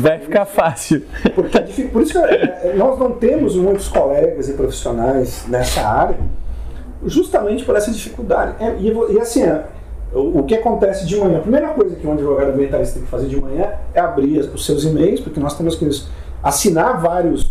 [0.00, 1.04] Vai ficar fácil.
[1.34, 6.16] Porque, é por isso que é, nós não temos muitos colegas e profissionais nessa área
[7.06, 8.54] justamente por essa dificuldade.
[8.60, 9.64] É, e, e, assim, é,
[10.12, 11.38] o, o, que acontece de manhã?
[11.38, 14.64] A primeira coisa que um advogado ambientalista tem que fazer de manhã é abrir os
[14.66, 15.88] seus e-mails, porque nós temos que
[16.42, 17.50] assinar vários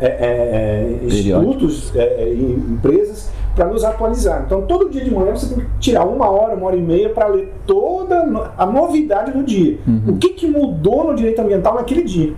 [0.00, 4.44] é, é, institutos, é, empresas para nos atualizar.
[4.46, 7.08] Então, todo dia de manhã você tem que tirar uma hora, uma hora e meia
[7.08, 9.78] para ler toda a novidade do dia.
[9.84, 10.14] Uhum.
[10.14, 12.34] O que, que mudou no direito ambiental naquele dia?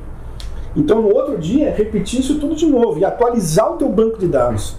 [0.75, 4.29] Então, no outro dia, repetir isso tudo de novo e atualizar o teu banco de
[4.29, 4.77] dados.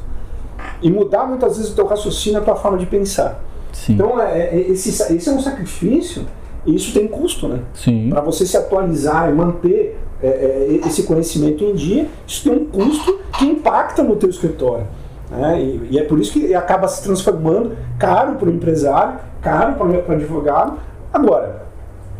[0.82, 3.44] E mudar muitas vezes o teu raciocínio, a tua forma de pensar.
[3.72, 3.94] Sim.
[3.94, 6.26] Então, é, é, esse, esse é um sacrifício
[6.66, 7.62] e isso tem custo, né?
[8.10, 12.66] Para você se atualizar e manter é, é, esse conhecimento em dia, isso tem um
[12.66, 14.86] custo que impacta no teu escritório.
[15.32, 15.62] Né?
[15.62, 19.88] E, e, é por isso que acaba se transformando caro para o empresário, caro para
[19.88, 20.78] o advogado.
[21.12, 21.66] Agora,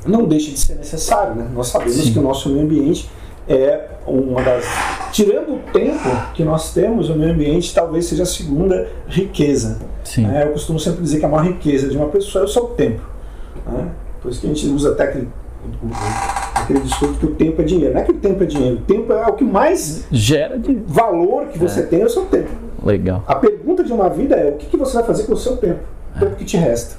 [0.06, 1.36] não deixa de ser necessário.
[1.36, 1.48] Né?
[1.54, 2.14] Nós sabemos Sim.
[2.14, 3.10] que o nosso meio ambiente
[3.48, 4.66] é uma das.
[5.12, 9.80] Tirando o tempo que nós temos, o meio ambiente talvez seja a segunda riqueza.
[10.34, 12.66] É, eu costumo sempre dizer que a maior riqueza de uma pessoa é o seu
[12.68, 13.02] tempo.
[13.66, 13.90] Né?
[14.22, 15.30] Por isso que a gente usa até aquele,
[16.56, 17.94] aquele discurso que o tempo é dinheiro.
[17.94, 20.74] Não é que o tempo é dinheiro, o tempo é o que mais gera de
[20.88, 21.84] valor que você é.
[21.84, 22.50] tem é o seu tempo.
[22.84, 23.24] Legal.
[23.28, 25.58] A pergunta de uma vida é o que, que você vai fazer com o seu
[25.58, 25.80] tempo,
[26.16, 26.96] o tempo que te resta.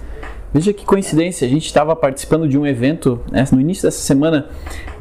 [0.53, 4.49] Veja que coincidência, a gente estava participando de um evento né, no início dessa semana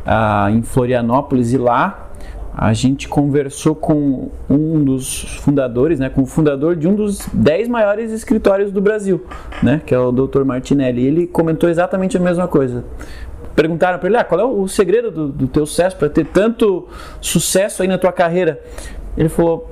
[0.05, 2.11] ah, em Florianópolis e lá
[2.55, 7.67] a gente conversou com um dos fundadores, né, com o fundador de um dos 10
[7.67, 9.25] maiores escritórios do Brasil,
[9.61, 10.43] né, que é o Dr.
[10.43, 11.05] Martinelli.
[11.05, 12.85] Ele comentou exatamente a mesma coisa.
[13.53, 16.87] Perguntaram para ele, ah, qual é o segredo do, do teu sucesso para ter tanto
[17.19, 18.61] sucesso aí na tua carreira?
[19.17, 19.69] Ele falou,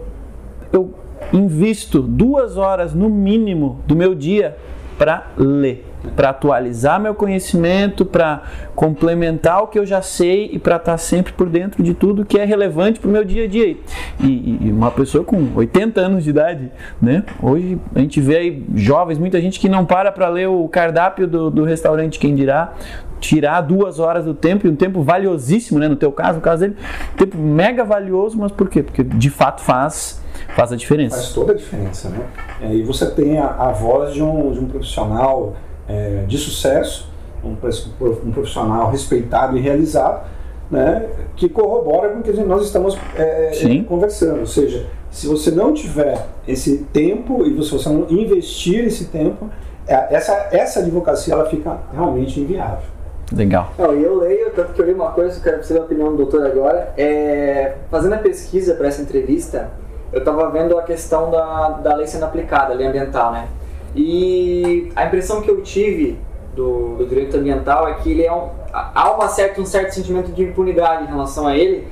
[0.74, 0.94] eu
[1.32, 4.58] invisto duas horas no mínimo do meu dia
[5.00, 8.44] para ler para atualizar meu conhecimento, para
[8.76, 12.26] complementar o que eu já sei e para estar tá sempre por dentro de tudo
[12.26, 13.76] que é relevante para o meu dia a dia.
[14.20, 17.24] E, e, uma pessoa com 80 anos de idade, né?
[17.42, 21.28] Hoje a gente vê aí jovens, muita gente que não para para ler o cardápio
[21.28, 22.74] do, do restaurante, quem dirá
[23.20, 25.90] tirar duas horas do tempo, e um tempo valiosíssimo, né?
[25.90, 26.78] No teu caso, no caso dele,
[27.14, 28.82] um tempo mega valioso, mas por quê?
[28.82, 30.22] Porque de fato faz,
[30.56, 31.18] faz a diferença.
[31.18, 32.28] Faz toda a diferença, né?
[32.74, 35.56] E você tem a, a voz de um, de um profissional
[35.88, 37.10] é, de sucesso,
[37.44, 40.28] um, um, profissional respeitado e realizado,
[40.70, 44.42] né, que corrobora com o que nós estamos é, é conversando.
[44.42, 49.50] Ou seja, se você não tiver esse tempo e se você não investir esse tempo,
[49.88, 52.88] é, essa, essa advocacia ela fica realmente inviável.
[53.32, 53.74] Legal.
[53.78, 56.18] Não, e eu leio, tanto que eu li uma coisa, quero saber a opinião do
[56.18, 56.94] doutor agora.
[56.98, 59.70] É, fazendo a pesquisa para essa entrevista,
[60.12, 63.48] eu estava vendo a questão da, da lei sendo aplicada, a lei ambiental, né?
[63.96, 66.18] E a impressão que eu tive
[66.56, 70.32] do, do direito ambiental é que ele é um, há uma certa, um certo sentimento
[70.32, 71.88] de impunidade em relação a ele.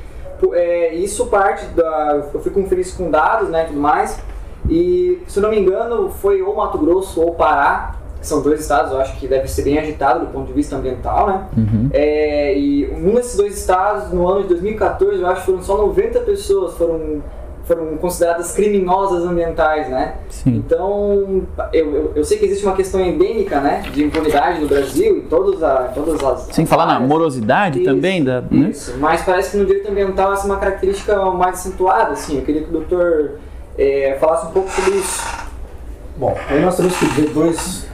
[0.53, 2.23] É, isso parte da.
[2.33, 4.19] Eu fui conferir isso com dados né, e tudo mais.
[4.69, 8.91] E, se não me engano, foi ou Mato Grosso ou Pará, que são dois estados,
[8.91, 11.47] eu acho que deve ser bem agitado do ponto de vista ambiental, né?
[11.55, 11.89] Uhum.
[11.93, 15.77] É, e um desses dois estados, no ano de 2014, eu acho que foram só
[15.77, 17.21] 90 pessoas foram
[17.67, 20.15] foram consideradas criminosas ambientais, né?
[20.29, 20.55] Sim.
[20.55, 25.17] Então, eu, eu, eu, sei que existe uma questão endêmica, né, de impunidade no Brasil,
[25.17, 26.55] em todas, a, todas as...
[26.55, 28.69] Sem falar na morosidade isso, também, da, né?
[28.69, 32.45] Isso, mas parece que no direito ambiental essa é uma característica mais acentuada, assim, eu
[32.45, 33.31] queria que o doutor
[33.77, 35.21] é, falasse um pouco sobre isso.
[36.15, 37.85] Bom, aí nós temos que ver dois,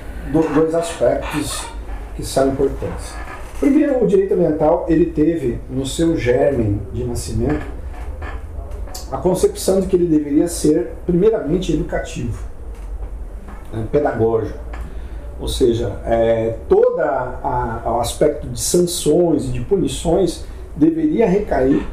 [0.54, 1.66] dois aspectos
[2.16, 3.14] que são importantes.
[3.60, 7.66] Primeiro, o direito ambiental, ele teve no seu germe de nascimento
[9.14, 12.44] a concepção de que ele deveria ser, primeiramente, educativo,
[13.72, 14.58] né, pedagógico.
[15.40, 20.46] Ou seja, é, todo o aspecto de sanções e de punições
[20.76, 21.86] deveria recair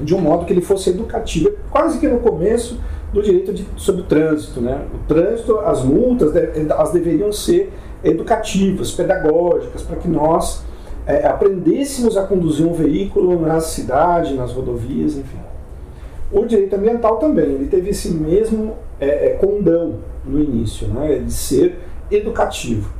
[0.00, 2.80] de um modo que ele fosse educativo, quase que no começo
[3.12, 4.58] do direito de, sobre o trânsito.
[4.58, 4.86] Né?
[4.94, 7.70] O trânsito, as multas, elas deveriam ser
[8.02, 10.62] educativas, pedagógicas, para que nós
[11.06, 15.51] é, aprendêssemos a conduzir um veículo na cidade, nas rodovias, enfim.
[16.32, 21.32] O direito ambiental também, ele teve esse mesmo é, é, condão no início, né, de
[21.32, 21.78] ser
[22.10, 22.90] educativo.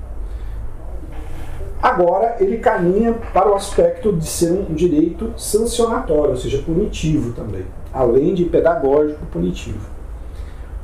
[1.83, 7.65] Agora ele caminha para o aspecto de ser um direito sancionatório, ou seja, punitivo também,
[7.93, 9.91] além de pedagógico punitivo.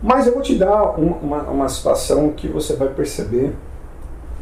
[0.02, 3.52] Mas eu vou te dar uma, uma situação que você vai perceber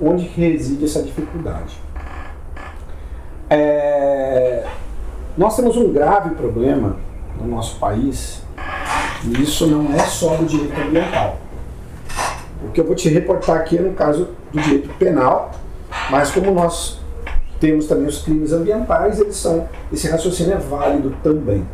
[0.00, 1.76] onde reside essa dificuldade.
[3.50, 4.64] É,
[5.36, 6.96] nós temos um grave problema
[7.40, 8.42] no nosso país,
[9.24, 11.38] e isso não é só do direito ambiental.
[12.64, 15.52] O que eu vou te reportar aqui é no caso do direito penal,
[16.10, 17.00] mas como nós
[17.60, 21.66] temos também os crimes ambientais, eles são, esse raciocínio é válido também.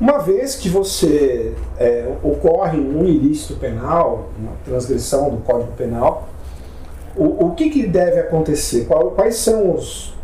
[0.00, 6.28] Uma vez que você é, ocorre um ilícito penal, uma transgressão do Código Penal,
[7.16, 8.84] o, o que, que deve acontecer?
[8.86, 10.14] Qual, quais são os,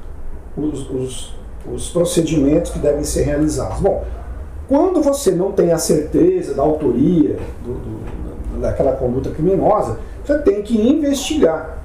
[0.57, 1.35] os, os,
[1.73, 3.81] os procedimentos que devem ser realizados?
[3.81, 4.05] Bom,
[4.69, 10.63] Quando você não tem a certeza da autoria do, do, daquela conduta criminosa, você tem
[10.63, 11.79] que investigar.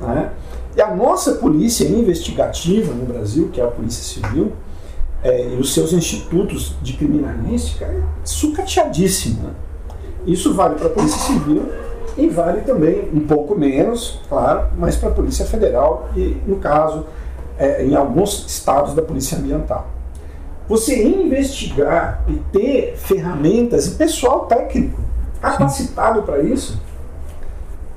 [0.00, 0.30] Né?
[0.76, 4.52] E a nossa polícia investigativa no Brasil, que é a Polícia Civil,
[5.22, 9.50] é, e os seus institutos de criminalística é sucateadíssima.
[10.26, 11.68] Isso vale para a Polícia Civil
[12.16, 17.04] e vale também um pouco menos, claro, mas para a Polícia Federal e, no caso,
[17.58, 19.99] é, em alguns estados da Polícia Ambiental.
[20.70, 25.00] Você investigar e ter ferramentas e pessoal técnico
[25.42, 26.80] capacitado para isso,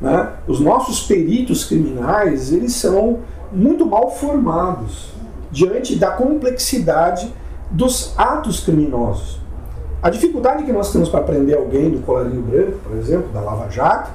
[0.02, 0.32] né?
[0.48, 3.20] os nossos peritos criminais eles são
[3.52, 5.14] muito mal formados
[5.52, 7.32] diante da complexidade
[7.70, 9.40] dos atos criminosos.
[10.02, 13.70] A dificuldade que nós temos para prender alguém do colarinho branco, por exemplo, da Lava
[13.70, 14.10] Jato,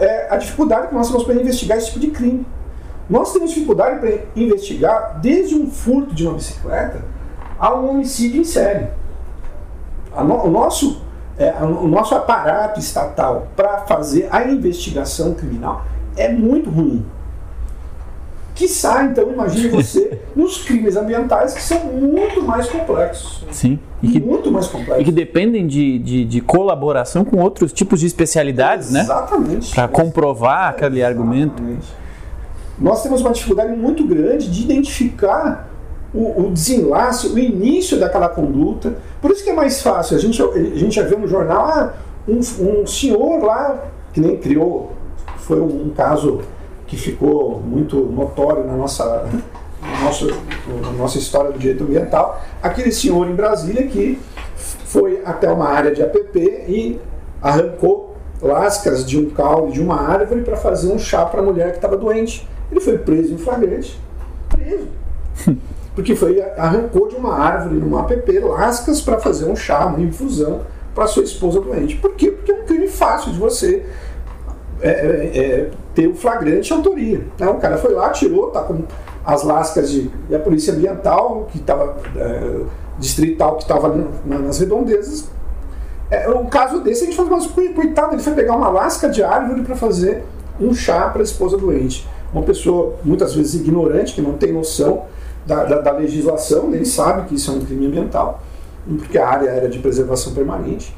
[0.00, 2.46] é a dificuldade que nós temos para investigar esse tipo de crime.
[3.10, 7.19] Nós temos dificuldade para investigar desde um furto de uma bicicleta
[7.60, 8.86] a um homicídio em série.
[10.16, 11.02] No, o, nosso,
[11.38, 15.84] é, o nosso aparato estatal para fazer a investigação criminal
[16.16, 17.04] é muito ruim.
[18.54, 23.44] Quiçá, então, imagine você nos crimes ambientais que são muito mais complexos.
[23.52, 23.78] Sim.
[24.02, 25.02] E que, muito mais complexos.
[25.02, 29.70] E que dependem de, de, de colaboração com outros tipos de especialidades, Exatamente.
[29.70, 29.74] né?
[29.74, 31.62] Para comprovar aquele argumento.
[32.78, 35.69] Nós temos uma dificuldade muito grande de identificar
[36.12, 38.96] o, o, desenlace, o início daquela conduta.
[39.20, 40.16] Por isso que é mais fácil.
[40.16, 41.94] A gente, a gente já viu no jornal ah,
[42.28, 44.92] um, um senhor lá, que nem criou,
[45.38, 46.40] foi um, um caso
[46.86, 49.28] que ficou muito notório na nossa,
[49.80, 50.26] na nossa,
[50.82, 54.18] na nossa história do direito ambiental, aquele senhor em Brasília que
[54.56, 57.00] foi até uma área de APP e
[57.40, 61.70] arrancou lascas de um caule de uma árvore para fazer um chá para a mulher
[61.70, 62.48] que estava doente.
[62.70, 63.98] Ele foi preso em flagrante.
[64.48, 64.88] Preso.
[65.94, 70.60] Porque foi, arrancou de uma árvore numa APP lascas para fazer um chá, uma infusão
[70.94, 71.96] para sua esposa doente.
[71.96, 72.30] Por quê?
[72.30, 73.84] Porque é um crime fácil de você
[74.82, 77.20] é, é, é, ter o flagrante autoria.
[77.38, 77.48] Né?
[77.48, 78.84] O cara foi lá, tirou, tá com
[79.24, 82.60] as lascas de, e a polícia ambiental, que estava é,
[82.98, 85.28] distrital, que estava nas redondezas.
[86.10, 89.22] É, um caso desse a gente fala, mas coitado, ele foi pegar uma lasca de
[89.22, 90.24] árvore para fazer
[90.60, 92.08] um chá para a esposa doente.
[92.32, 95.04] Uma pessoa muitas vezes ignorante, que não tem noção
[95.46, 98.42] da, da, da legislação, nem sabe que isso é um crime ambiental,
[98.98, 100.94] porque a área era de preservação permanente.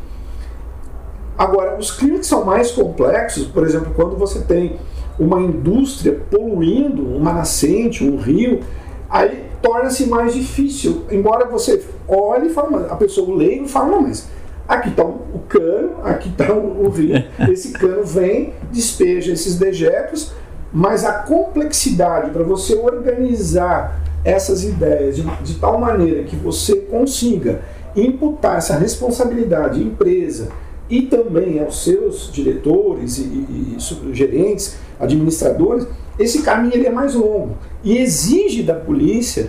[1.37, 4.79] Agora, os crimes que são mais complexos, por exemplo, quando você tem
[5.19, 8.61] uma indústria poluindo uma nascente, um rio,
[9.09, 11.05] aí torna-se mais difícil.
[11.11, 14.29] Embora você olhe e fale, a pessoa leiga e fala, não, mas
[14.69, 20.33] aqui está o cano, aqui está o rio, esse cano vem, despeja esses dejetos,
[20.73, 27.63] mas a complexidade para você organizar essas ideias de, de tal maneira que você consiga
[27.95, 30.49] imputar essa responsabilidade à empresa,
[30.93, 35.87] e também aos seus diretores e, e, e gerentes, administradores,
[36.19, 39.49] esse caminho ele é mais longo e exige da polícia,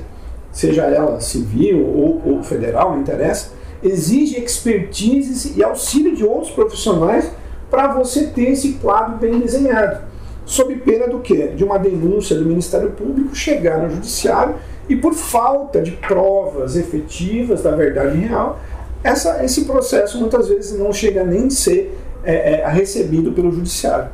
[0.53, 3.51] seja ela civil ou, ou federal, não interessa,
[3.83, 7.29] exige expertise e auxílio de outros profissionais
[7.69, 10.12] para você ter esse quadro bem desenhado.
[10.45, 11.47] Sob pena do quê?
[11.56, 14.56] De uma denúncia do Ministério Público chegar no Judiciário
[14.89, 18.60] e por falta de provas efetivas da verdade real,
[19.03, 24.10] essa, esse processo muitas vezes não chega nem a ser é, é, recebido pelo judiciário.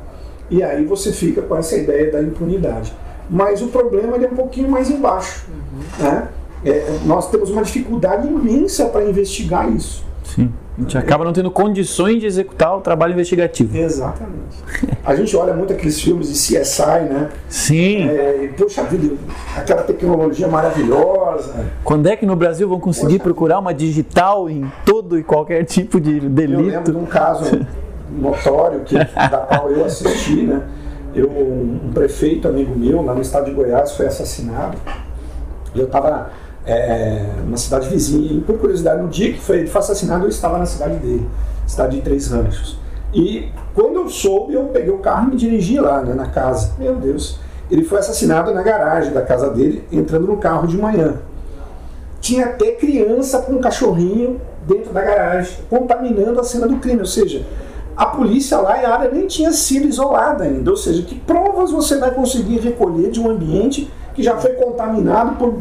[0.50, 2.94] E aí você fica com essa ideia da impunidade.
[3.30, 5.46] Mas o problema é um pouquinho mais embaixo.
[5.48, 6.04] Uhum.
[6.04, 6.28] Né?
[6.66, 10.04] É, nós temos uma dificuldade imensa para investigar isso.
[10.36, 10.52] Sim.
[10.78, 13.76] A gente acaba não tendo condições de executar o trabalho investigativo.
[13.78, 14.64] Exatamente.
[15.04, 17.30] A gente olha muito aqueles filmes de CSI, né?
[17.50, 18.08] Sim.
[18.08, 19.16] É, poxa vida,
[19.58, 21.66] aquela tecnologia maravilhosa.
[21.84, 23.24] Quando é que no Brasil vão conseguir poxa.
[23.24, 26.62] procurar uma digital em todo e qualquer tipo de delito?
[26.62, 27.60] Eu lembro de um caso
[28.10, 30.62] notório que, da qual eu assisti, né?
[31.14, 34.78] Eu, um prefeito amigo meu, lá no estado de Goiás, foi assassinado.
[35.76, 36.32] Eu estava
[36.66, 38.34] é, é, na cidade vizinha.
[38.34, 41.28] E por curiosidade, no dia que foi assassinado, eu estava na cidade dele,
[41.66, 42.78] cidade de Três Ranchos.
[43.14, 46.74] E quando eu soube, eu peguei o carro e me dirigi lá, né, na casa.
[46.78, 47.40] Meu Deus,
[47.72, 51.16] ele foi assassinado na garagem da casa dele, entrando no carro de manhã.
[52.22, 57.00] Tinha até criança com um cachorrinho dentro da garagem, contaminando a cena do crime.
[57.00, 57.46] Ou seja,
[57.96, 60.70] a polícia lá e a área nem tinha sido isolada ainda.
[60.70, 65.38] Ou seja, que provas você vai conseguir recolher de um ambiente que já foi contaminado
[65.38, 65.60] por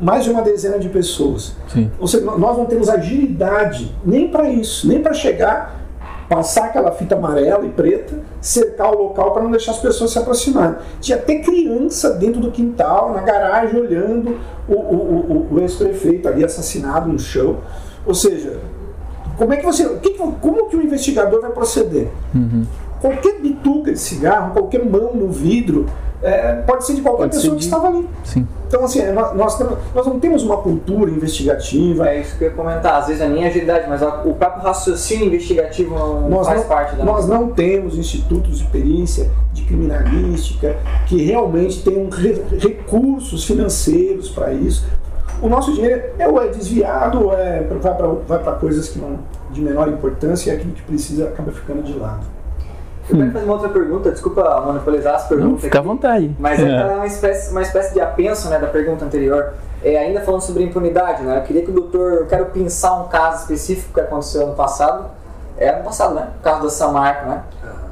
[0.00, 1.54] mais de uma dezena de pessoas.
[1.72, 1.90] Sim.
[1.98, 5.78] Ou seja, nós não temos agilidade nem para isso, nem para chegar,
[6.28, 10.18] passar aquela fita amarela e preta, cercar o local para não deixar as pessoas se
[10.18, 10.76] aproximarem.
[11.00, 14.38] Tinha até criança dentro do quintal, na garagem, olhando
[14.68, 17.58] o, o, o, o ex-prefeito ali assassinado no chão.
[18.06, 18.58] Ou seja,
[19.36, 22.08] como é que você, que, como que o investigador vai proceder?
[22.34, 22.64] Uhum.
[23.00, 25.86] Qualquer bituca de cigarro, qualquer mão no vidro,
[26.20, 28.08] é, pode ser de qualquer Pode pessoa que de- estava ali.
[28.24, 28.46] Sim.
[28.66, 32.08] Então, assim, é, nós, nós, temos- nós não temos uma cultura investigativa.
[32.08, 33.00] É isso que eu ia comentar.
[33.00, 36.68] Às vezes a minha agilidade, mas a- o próprio raciocínio investigativo não Nós faz não,
[36.68, 40.76] parte da nós não temos institutos de perícia, de criminalística,
[41.06, 44.84] que realmente tenham re- recursos financeiros para isso.
[45.40, 47.64] O nosso dinheiro é, ou é desviado ou é,
[48.26, 49.20] vai para coisas que não,
[49.52, 52.26] de menor importância e aquilo que precisa acaba ficando de lado.
[53.08, 55.52] Eu quero fazer uma outra pergunta, desculpa monopolizar as perguntas.
[55.52, 55.88] Não, fica à aqui.
[55.88, 56.36] vontade.
[56.38, 59.54] Mas é, é uma, espécie, uma espécie de apenso né, da pergunta anterior.
[59.82, 61.38] É, ainda falando sobre impunidade, né?
[61.38, 62.12] Eu queria que o doutor.
[62.14, 65.06] Eu quero pensar um caso específico que aconteceu ano passado.
[65.56, 66.28] É ano passado, né?
[66.38, 67.42] O caso da Samarco, né?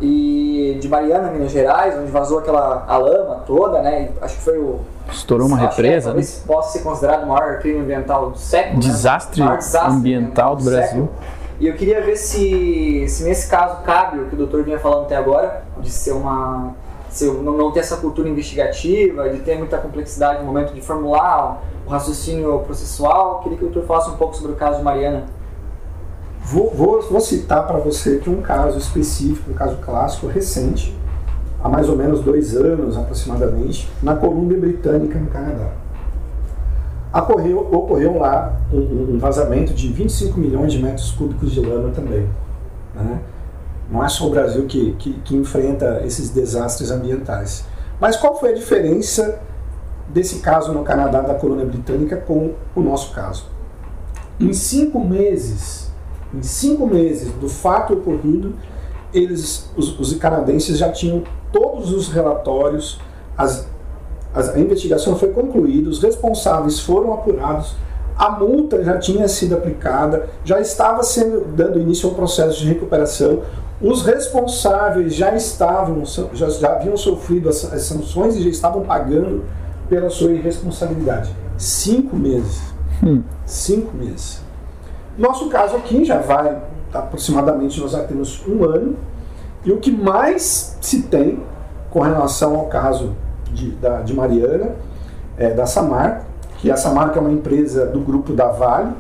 [0.01, 4.11] E de Mariana, Minas Gerais, onde vazou aquela a lama toda, né?
[4.21, 4.81] E acho que foi o.
[5.11, 6.15] Estourou uma que é, represa, né?
[6.15, 8.81] talvez possa ser considerado o maior crime ambiental do século.
[8.81, 9.47] Desastre né?
[9.47, 10.83] O maior desastre ambiental do Brasil.
[10.83, 11.11] século.
[11.59, 15.05] E eu queria ver se, se nesse caso cabe o que o doutor vinha falando
[15.05, 16.75] até agora, de ser uma.
[17.09, 21.91] Se não ter essa cultura investigativa, de ter muita complexidade no momento de formular o
[21.91, 23.41] raciocínio processual.
[23.41, 25.25] Queria que o doutor falasse um pouco sobre o caso de Mariana.
[26.43, 30.97] Vou, vou, vou citar para você aqui um caso específico, um caso clássico recente,
[31.63, 35.86] há mais ou menos dois anos aproximadamente, na Colômbia Britânica, no Canadá.
[37.23, 42.29] Ocorreu, ocorreu lá um, vazamento de 25 milhões de metros cúbicos de lama também.
[42.95, 43.21] né?
[43.91, 47.65] Não é só o Brasil que, que, que enfrenta esses desastres ambientais.
[48.01, 49.39] Mas qual foi a diferença
[50.09, 53.47] desse caso no Canadá da colônia britânica com o nosso caso?
[54.41, 55.91] Em cinco meses,
[56.35, 58.55] em cinco meses do fato ocorrido,
[59.15, 63.01] eles, os, os canadenses já tinham todos os relatórios,
[63.39, 63.67] as-
[64.37, 67.75] a investigação foi concluída, os responsáveis foram apurados,
[68.17, 72.69] a multa já tinha sido aplicada, já estava sendo dando início a um processo de
[72.69, 73.43] recuperação,
[73.81, 79.45] os responsáveis já estavam, já, já haviam sofrido as, as sanções e já estavam pagando
[79.89, 81.31] pela sua irresponsabilidade.
[81.59, 82.63] Cinco meses.
[83.45, 84.41] Cinco meses.
[85.19, 86.59] Nosso caso aqui já vai
[86.93, 88.97] aproximadamente, nós já temos um ano,
[89.65, 91.43] e o que mais se tem
[91.91, 93.15] com relação ao caso
[93.53, 94.71] de, da, de Mariana,
[95.37, 96.25] é da Samarco,
[96.59, 98.93] que a Samarco é uma empresa do grupo da Vale,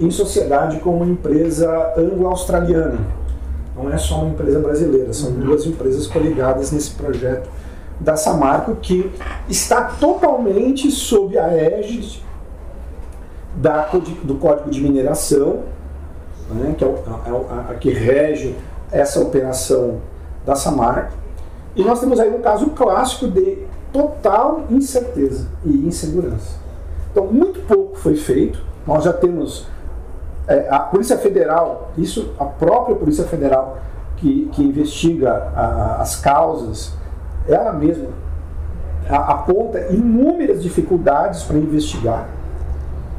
[0.00, 2.98] em sociedade com uma empresa anglo-australiana.
[3.76, 7.48] Não é só uma empresa brasileira, são duas empresas coligadas nesse projeto
[8.00, 9.10] da Samarco, que
[9.48, 12.22] está totalmente sob a égide
[13.56, 13.88] da,
[14.22, 15.60] do Código de Mineração,
[16.50, 18.54] né, que é, é a, a que rege
[18.90, 20.00] essa operação
[20.46, 21.12] da Samarco.
[21.76, 26.56] E nós temos aí um caso clássico de total incerteza e insegurança.
[27.10, 28.60] Então, muito pouco foi feito.
[28.86, 29.66] Nós já temos
[30.46, 33.78] é, a Polícia Federal, isso a própria Polícia Federal
[34.16, 36.92] que, que investiga a- as causas,
[37.46, 38.08] ela mesma
[39.08, 42.28] a- aponta inúmeras dificuldades para investigar.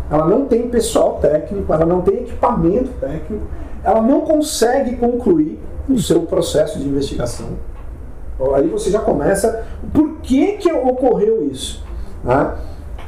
[0.09, 3.45] Ela não tem pessoal técnico, ela não tem equipamento técnico,
[3.83, 7.47] ela não consegue concluir o seu processo de investigação.
[8.55, 9.65] Aí você já começa.
[9.93, 11.83] Por que, que ocorreu isso?
[12.23, 12.53] né?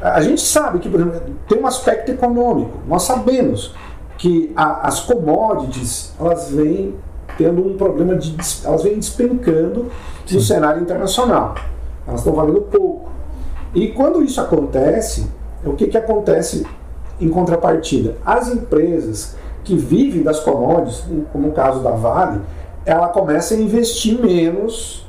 [0.01, 2.79] A gente sabe que, por exemplo, tem um aspecto econômico.
[2.87, 3.73] Nós sabemos
[4.17, 6.95] que a- as commodities elas vêm
[7.37, 9.87] tendo um problema de elas vêm despencando
[10.31, 11.55] no cenário internacional.
[12.07, 13.09] Elas estão valendo pouco.
[13.75, 15.27] E quando isso acontece,
[15.63, 16.65] o que, que acontece
[17.19, 18.15] em contrapartida?
[18.25, 22.41] As empresas que vivem das commodities, como o caso da Vale,
[22.85, 25.07] ela começa a investir menos,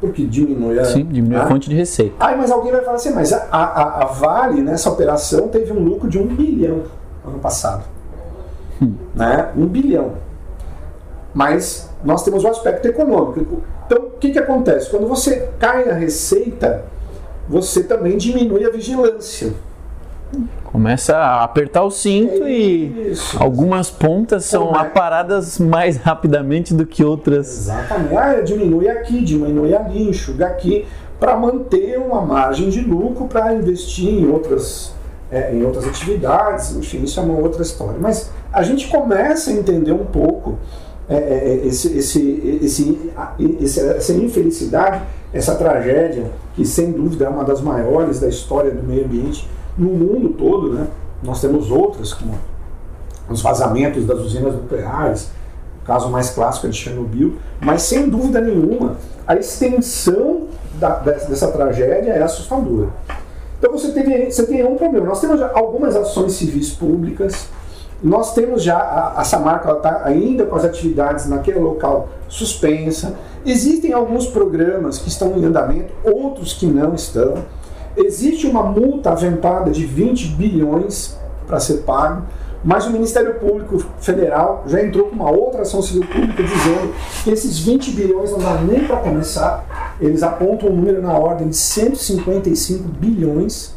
[0.00, 1.48] porque diminui a, Sim, diminui a né?
[1.48, 2.14] fonte de receita.
[2.20, 5.80] Ai, mas alguém vai falar assim, mas a, a, a Vale nessa operação teve um
[5.80, 6.82] lucro de um bilhão
[7.24, 7.84] ano passado.
[9.14, 9.50] Né?
[9.56, 10.12] Um bilhão.
[11.34, 13.62] Mas nós temos o aspecto econômico.
[13.86, 14.88] Então, o que, que acontece?
[14.90, 16.84] Quando você cai na receita,
[17.48, 19.52] você também diminui a vigilância.
[20.64, 24.78] Começa a apertar o cinto e algumas pontas são é?
[24.80, 27.48] aparadas mais rapidamente do que outras.
[27.48, 28.16] Exatamente.
[28.16, 30.86] Ah, diminui aqui, diminui ali, enxuga aqui,
[31.18, 34.92] para manter uma margem de lucro para investir em outras,
[35.32, 37.96] é, em outras atividades, enfim, isso é uma outra história.
[37.98, 40.58] Mas a gente começa a entender um pouco
[41.08, 43.10] é, é, esse, esse, esse,
[43.60, 45.00] esse- essa infelicidade,
[45.32, 49.48] essa tragédia, que sem dúvida é uma das maiores da história do meio ambiente
[49.78, 50.86] no mundo todo, né?
[51.22, 52.34] Nós temos outras, como
[53.30, 55.30] os vazamentos das usinas nucleares,
[55.82, 60.42] o caso mais clássico é de Chernobyl, mas sem dúvida nenhuma, a extensão
[60.74, 62.88] da- dessa, tragédia é assustadora.
[63.58, 65.06] Então você, teve, você tem um problema.
[65.06, 67.46] Nós temos algumas ações civis públicas,
[68.00, 73.14] Nós temos já, a, a Samarco está ainda com as atividades naquele local suspensa.
[73.44, 77.34] Existem alguns programas que estão em andamento, outros que não estão.
[77.98, 82.22] Existe uma multa aventada de 20 bilhões para ser pago,
[82.64, 86.94] mas o Ministério Público Federal já entrou com uma outra ação civil pública dizendo
[87.24, 89.96] que esses 20 bilhões não dá nem para começar.
[90.00, 93.74] Eles apontam um número na ordem de 155 bilhões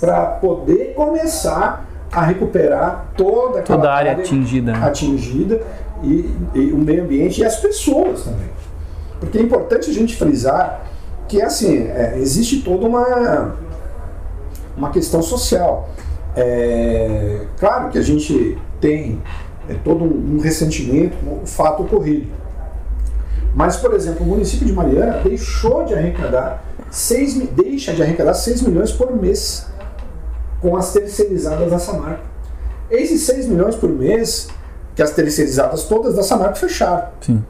[0.00, 4.72] para poder começar a recuperar toda aquela Toda a área atingida.
[4.76, 5.60] atingida
[6.02, 8.48] e, e o meio ambiente e as pessoas também.
[9.20, 10.86] Porque é importante a gente frisar
[11.28, 13.54] que assim, é, existe toda uma,
[14.76, 15.88] uma questão social.
[16.36, 19.20] É, claro que a gente tem
[19.68, 22.26] é, todo um, ressentimento com o fato ocorrido.
[23.54, 28.34] Mas, por exemplo, o município de Mariana deixou de arrecadar 6, mi- deixa de arrecadar
[28.34, 29.66] 6 milhões por mês
[30.60, 32.22] com as terceirizadas da Samarco.
[32.90, 34.48] Esses 6 milhões por mês,
[34.94, 37.08] que as terceirizadas todas da Samarco fecharam.
[37.20, 37.44] Sim.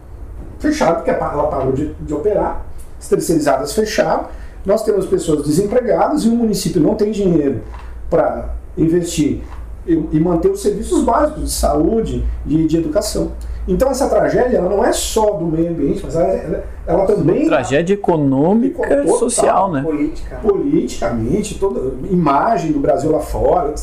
[0.59, 2.64] Fecharam porque ela parou de, de operar,
[2.99, 4.26] as terceirizadas fecharam,
[4.64, 7.62] nós temos pessoas desempregadas e o município não tem dinheiro
[8.11, 9.42] para investir
[9.86, 13.32] e, manter os serviços básicos de saúde e de educação.
[13.66, 17.46] Então essa tragédia ela não é só do meio ambiente, mas ela, ela, ela também
[17.46, 19.82] Tragédia econômica e Total, social, né?
[19.82, 20.36] Política.
[20.36, 23.74] politicamente, toda imagem do Brasil lá fora,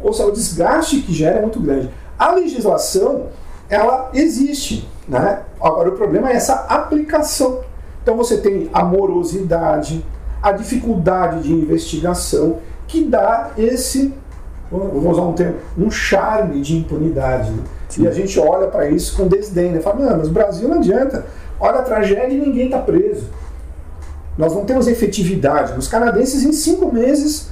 [0.00, 1.90] ou seja, o desgaste que gera é muito grande.
[2.18, 3.26] A legislação,
[3.68, 5.42] ela existe, né?
[5.60, 7.60] Agora o problema é essa aplicação.
[8.06, 10.06] Então você tem a morosidade,
[10.40, 14.14] a dificuldade de investigação que dá esse,
[14.70, 17.50] vou usar um termo, um charme de impunidade.
[17.50, 17.64] né?
[17.98, 19.80] E a gente olha para isso com desdém, né?
[19.80, 21.26] Fala, não, mas o Brasil não adianta.
[21.58, 23.28] Olha a tragédia e ninguém está preso.
[24.38, 25.76] Nós não temos efetividade.
[25.76, 27.48] Os canadenses, em cinco meses,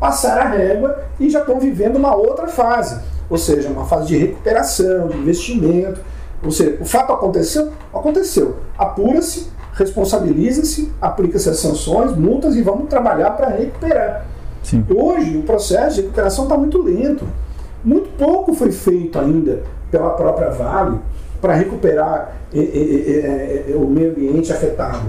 [0.00, 3.00] passaram a régua e já estão vivendo uma outra fase.
[3.30, 6.00] Ou seja, uma fase de recuperação, de investimento.
[6.42, 7.70] Ou seja, o fato aconteceu?
[7.92, 8.56] Aconteceu.
[8.76, 14.24] Apura-se, responsabiliza-se, aplica-se as sanções, multas e vamos trabalhar para recuperar.
[14.62, 14.84] Sim.
[14.88, 17.26] Hoje, o processo de recuperação está muito lento.
[17.84, 20.98] Muito pouco foi feito ainda pela própria Vale
[21.40, 25.02] para recuperar eh, eh, eh, o meio ambiente afetado.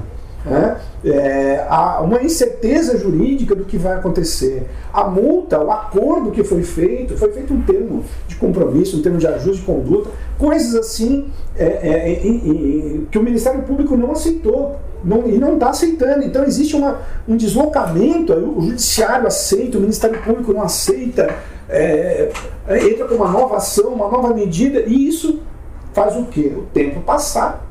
[0.46, 0.78] Né?
[1.04, 4.68] É, há uma incerteza jurídica do que vai acontecer.
[4.94, 9.18] A multa, o acordo que foi feito, foi feito um termo de compromisso, um termo
[9.18, 11.28] de ajuste de conduta, coisas assim
[11.58, 16.24] é, é, que o Ministério Público não aceitou não- e não está aceitando.
[16.24, 21.34] Então existe uma, um deslocamento, o Judiciário aceita, o Ministério Público não aceita,
[21.70, 22.32] é,
[22.68, 25.40] é, entra com uma nova ação, uma nova medida, e isso
[25.94, 26.52] faz o quê?
[26.56, 27.66] O tempo passar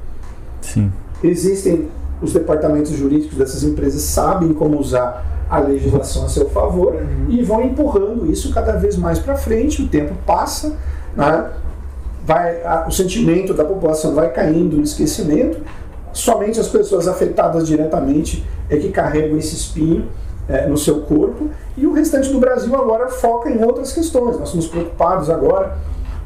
[0.60, 0.90] Sim.
[1.22, 1.88] existem
[2.22, 6.96] os departamentos jurídicos dessas empresas sabem como usar a legislação a seu favor
[7.28, 9.82] e vão empurrando isso cada vez mais para frente.
[9.82, 10.74] O tempo passa,
[11.16, 11.50] né?
[12.26, 15.58] vai, a- o sentimento da população vai caindo no esquecimento.
[16.12, 20.06] Somente as pessoas afetadas diretamente é que carregam esse espinho
[20.48, 24.36] eh, no seu corpo e o restante do Brasil agora foca em outras questões.
[24.38, 25.76] Nós estamos preocupados agora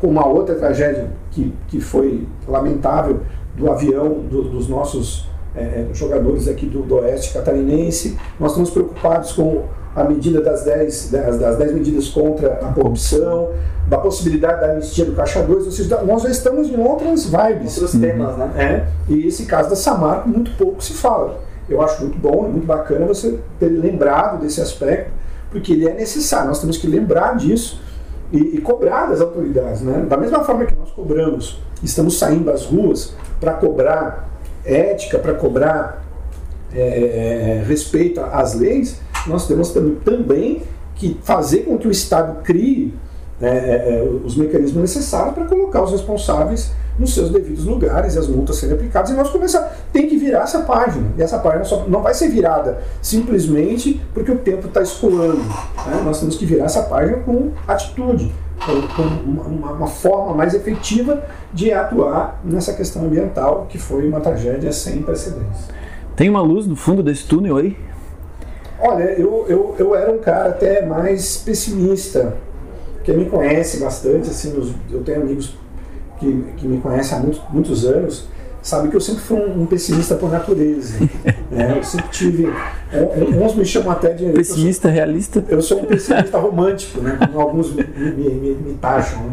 [0.01, 3.21] com uma outra tragédia que, que foi lamentável
[3.57, 5.28] do avião do- dos nossos
[5.59, 8.17] eh, jogadores aqui do, do Oeste Catarinense.
[8.39, 13.51] Nós estamos preocupados com a medida das 10, das, das 10 medidas contra a corrupção,
[13.89, 17.77] da possibilidade da anistia do Caixa 2, ou seja, nós já estamos em outras vibes.
[17.79, 18.53] Outros temas, né?
[18.57, 21.41] É, e esse caso da Samarco, muito pouco se fala.
[21.69, 25.11] Eu acho muito bom, é muito bacana você ter lembrado desse aspecto,
[25.51, 27.81] porque ele é necessário, nós temos que lembrar disso
[28.33, 29.81] e, e cobrar das autoridades.
[29.83, 30.05] Né?
[30.09, 34.29] Da mesma forma que nós cobramos, estamos saindo às ruas para cobrar
[34.69, 36.05] ética, para cobrar
[36.75, 40.63] é, é, respeito às leis, nós temos tam- também
[40.95, 42.95] que fazer com que o Estado crie
[43.41, 43.51] é, é,
[44.01, 48.57] é, os mecanismos necessários para colocar os responsáveis nos seus devidos lugares e as multas
[48.57, 49.11] serem aplicadas.
[49.11, 49.61] E nós começar,
[49.93, 51.07] tem que virar essa página.
[51.17, 55.37] E essa página só não vai ser virada simplesmente porque o tempo está escoando.
[55.39, 56.03] né?
[56.05, 58.33] Nós temos que virar essa página com atitude,
[59.27, 65.03] uma, uma- forma mais efetiva de atuar nessa questão ambiental, que foi uma tragédia sem
[65.03, 65.69] precedentes.
[66.17, 67.77] Tem uma luz no fundo desse túnel aí?
[68.81, 72.37] Olha, eu, eu, eu era um cara até mais pessimista.
[73.05, 74.53] Quem me conhece bastante, assim,
[74.91, 75.57] eu tenho amigos
[76.19, 78.29] que, que me conhecem há muitos, muitos anos,
[78.69, 80.99] sabe que eu sempre fui um, um pessimista por natureza.
[81.51, 81.75] né?
[81.79, 82.47] Eu sempre tive.
[82.47, 84.27] um- um- Uns me chamam até de.
[84.33, 85.43] Pessimista, realista?
[85.49, 87.19] Eu sou um pessimista romântico, né?
[87.19, 89.21] Como alguns me, me, me, me taxam.
[89.23, 89.33] Né?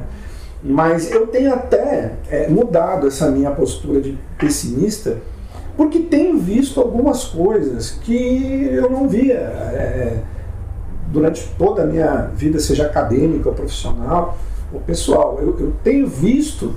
[0.63, 5.17] Mas eu tenho até é, mudado essa minha postura de pessimista,
[5.77, 10.17] porque tenho visto algumas coisas que eu não via é,
[11.09, 14.37] durante toda a minha vida, seja acadêmica ou profissional.
[14.73, 16.73] o pessoal, eu, eu tenho visto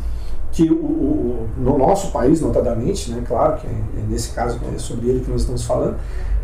[0.58, 4.76] que o, o, no nosso país, notadamente, né, claro que é, é nesse caso é
[4.76, 5.96] sobre ele que nós estamos falando,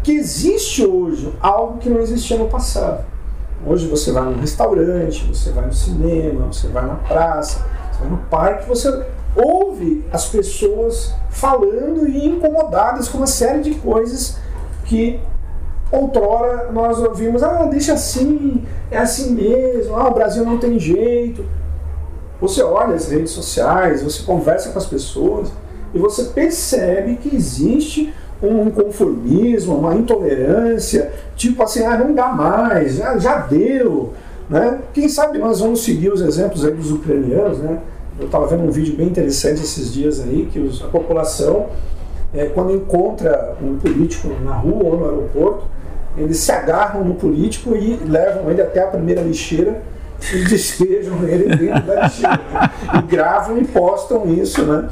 [0.04, 3.04] que existe hoje algo que não existia no passado.
[3.66, 8.10] Hoje você vai num restaurante, você vai no cinema, você vai na praça, você vai
[8.10, 9.04] no parque, você
[9.34, 14.38] ouve as pessoas falando e incomodadas com uma série de coisas
[14.84, 15.18] que
[15.90, 21.44] outrora nós ouvimos, ah, deixa assim, é assim mesmo, ah, o Brasil não tem jeito.
[22.40, 25.50] Você olha as redes sociais, você conversa com as pessoas
[25.94, 28.12] e você percebe que existe
[28.42, 34.12] um conformismo, uma intolerância, tipo assim, ah, não dá mais, já, já deu.
[34.48, 34.80] Né?
[34.92, 37.78] Quem sabe nós vamos seguir os exemplos aí dos ucranianos, né?
[38.18, 41.66] Eu estava vendo um vídeo bem interessante esses dias aí, que os, a população,
[42.32, 45.64] é, quando encontra um político na rua ou no aeroporto,
[46.16, 49.82] eles se agarram no político e levam ele até a primeira lixeira
[50.48, 52.40] despejam ele dentro da lixeira.
[52.98, 54.88] e gravam e postam isso, né?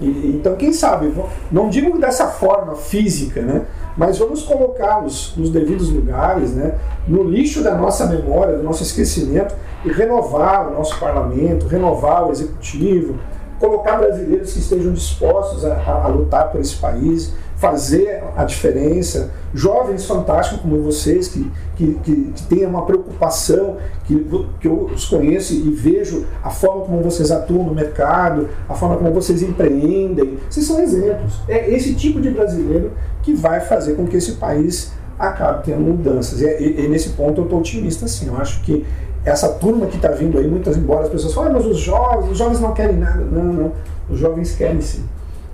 [0.00, 1.12] E, então, quem sabe,
[1.50, 3.62] não digo dessa forma física, né?
[3.96, 6.74] Mas vamos colocá-los nos devidos lugares, né?
[7.08, 12.32] No lixo da nossa memória, do nosso esquecimento e renovar o nosso parlamento, renovar o
[12.32, 13.18] executivo,
[13.58, 19.30] colocar brasileiros que estejam dispostos a, a, a lutar por esse país fazer a diferença,
[19.54, 24.26] jovens fantásticos como vocês, que, que, que, que uma preocupação, que,
[24.60, 28.96] que eu os conheço e vejo a forma como vocês atuam no mercado, a forma
[28.96, 31.40] como vocês empreendem, vocês são exemplos.
[31.48, 32.92] É esse tipo de brasileiro
[33.22, 36.42] que vai fazer com que esse país acabe tendo mudanças.
[36.42, 38.26] E, e, e nesse ponto eu estou otimista, sim.
[38.26, 38.84] Eu acho que
[39.24, 42.30] essa turma que está vindo aí, muitas embora as pessoas falem, ah, mas os jovens,
[42.30, 43.24] os jovens não querem nada.
[43.24, 43.72] Não, não.
[44.10, 45.04] Os jovens querem sim.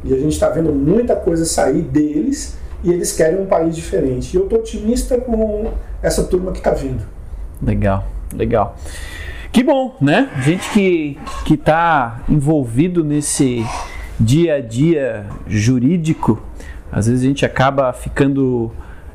[0.05, 4.34] E a gente está vendo muita coisa sair deles e eles querem um país diferente.
[4.34, 5.72] E eu estou otimista com
[6.03, 7.05] essa turma que está vindo.
[7.62, 8.76] Legal, legal.
[9.53, 10.30] Que bom, né?
[10.42, 13.64] Gente que que está envolvido nesse
[14.18, 16.42] dia a dia jurídico,
[16.90, 18.72] às vezes a gente acaba ficando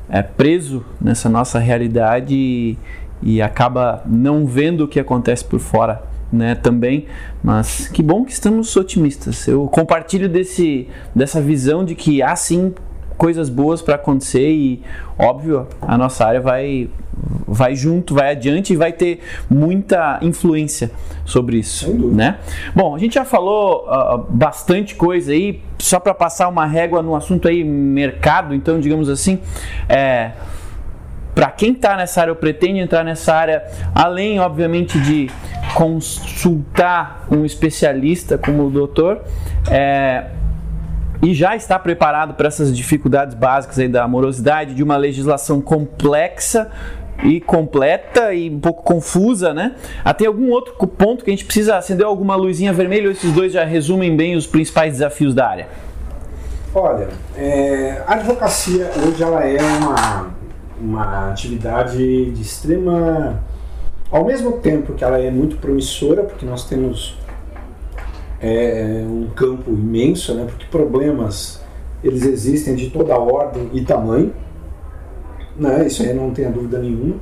[0.08, 2.78] é, preso nessa nossa realidade e,
[3.22, 7.06] e acaba não vendo o que acontece por fora né, também,
[7.42, 9.46] mas que bom que estamos otimistas.
[9.46, 12.74] Eu compartilho desse, dessa visão de que há sim
[13.16, 14.80] coisas boas para acontecer e
[15.18, 16.88] óbvio a nossa área vai
[17.46, 19.20] vai junto, vai adiante e vai ter
[19.50, 20.90] muita influência
[21.24, 22.38] sobre isso, né?
[22.74, 27.16] Bom, a gente já falou uh, bastante coisa aí, só para passar uma régua no
[27.16, 29.40] assunto aí mercado, então digamos assim,
[29.88, 30.32] é,
[31.38, 33.62] para quem está nessa área ou pretende entrar nessa área,
[33.94, 35.30] além obviamente de
[35.72, 39.22] consultar um especialista como o doutor,
[39.70, 40.24] é,
[41.22, 46.72] e já está preparado para essas dificuldades básicas aí da amorosidade, de uma legislação complexa
[47.22, 49.76] e completa e um pouco confusa, né?
[50.04, 53.52] Até algum outro ponto que a gente precisa acender alguma luzinha vermelha ou esses dois
[53.52, 55.68] já resumem bem os principais desafios da área?
[56.74, 60.37] Olha, é, a advocacia hoje ela é uma
[60.80, 63.42] uma atividade de extrema.
[64.10, 67.18] Ao mesmo tempo que ela é muito promissora, porque nós temos
[68.40, 71.60] é, um campo imenso, né, porque problemas
[72.02, 74.32] eles existem de toda ordem e tamanho,
[75.56, 77.16] né, isso aí não tenha dúvida nenhuma.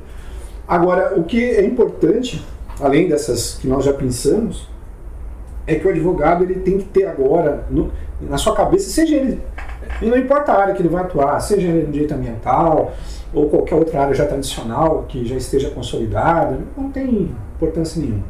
[0.67, 2.45] Agora, o que é importante,
[2.79, 4.67] além dessas que nós já pensamos,
[5.65, 7.91] é que o advogado ele tem que ter agora no,
[8.21, 9.41] na sua cabeça, seja ele,
[10.01, 12.93] não importa a área que ele vai atuar, seja no direito ambiental,
[13.33, 18.23] ou qualquer outra área já tradicional que já esteja consolidada, não tem importância nenhuma.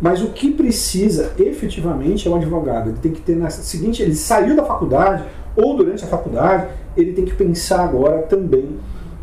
[0.00, 2.88] Mas o que precisa efetivamente é o advogado.
[2.88, 5.24] Ele tem que ter na seguinte, ele saiu da faculdade
[5.54, 8.76] ou durante a faculdade, ele tem que pensar agora também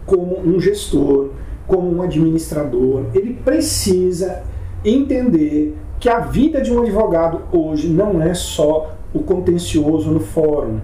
[0.06, 1.32] como um gestor,
[1.66, 3.06] como um administrador.
[3.14, 4.44] Ele precisa
[4.86, 10.80] entender que a vida de um advogado hoje não é só o contencioso no fórum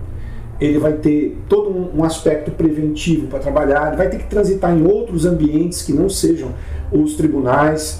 [0.59, 4.85] ele vai ter todo um, aspecto preventivo para trabalhar, ele vai ter que transitar em
[4.85, 6.51] outros ambientes que não sejam
[6.91, 7.99] os tribunais,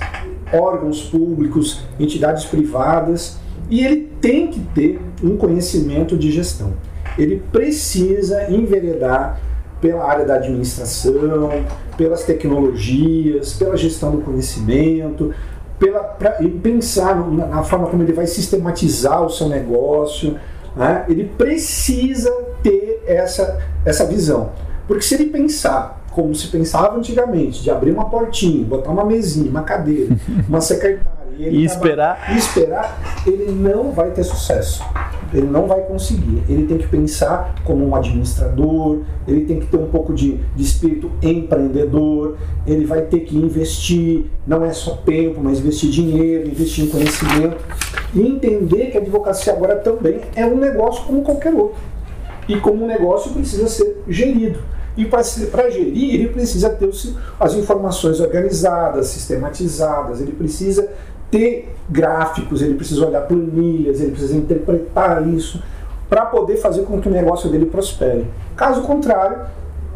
[0.54, 3.38] órgãos públicos, entidades privadas,
[3.70, 6.74] e ele tem que ter um conhecimento de gestão.
[7.18, 9.40] Ele precisa enveredar
[9.82, 11.50] pela área da administração,
[11.98, 15.34] pelas tecnologias, pela gestão do conhecimento,
[15.78, 20.38] pela, pra, e pensar na, na forma como ele vai sistematizar o seu negócio,
[20.76, 21.06] né?
[21.08, 24.52] Ele precisa ter essa, essa visão.
[24.88, 29.50] Porque se ele pensar como se pensava antigamente, de abrir uma portinha, botar uma mesinha,
[29.50, 30.16] uma cadeira,
[30.48, 32.32] uma secretária e, ele esperar.
[32.32, 34.84] e esperar, ele não vai ter sucesso.
[35.34, 36.44] Ele não vai conseguir.
[36.48, 40.64] Ele tem que pensar como um administrador, ele tem que ter um pouco de, de
[40.64, 46.86] espírito empreendedor, ele vai ter que investir, não é só tempo, mas investir dinheiro, investir
[46.86, 47.58] em conhecimento.
[48.14, 51.82] E entender que a advocacia agora também é um negócio como qualquer outro.
[52.48, 54.60] E como um negócio precisa ser gerido.
[54.96, 55.24] E para
[55.72, 56.90] gerir, ele precisa ter
[57.40, 60.88] as informações organizadas, sistematizadas, ele precisa
[61.32, 65.64] ter gráficos, ele precisa olhar planilhas, ele precisa interpretar isso
[66.08, 68.28] para poder fazer com que o negócio dele prospere.
[68.56, 69.48] Caso contrário,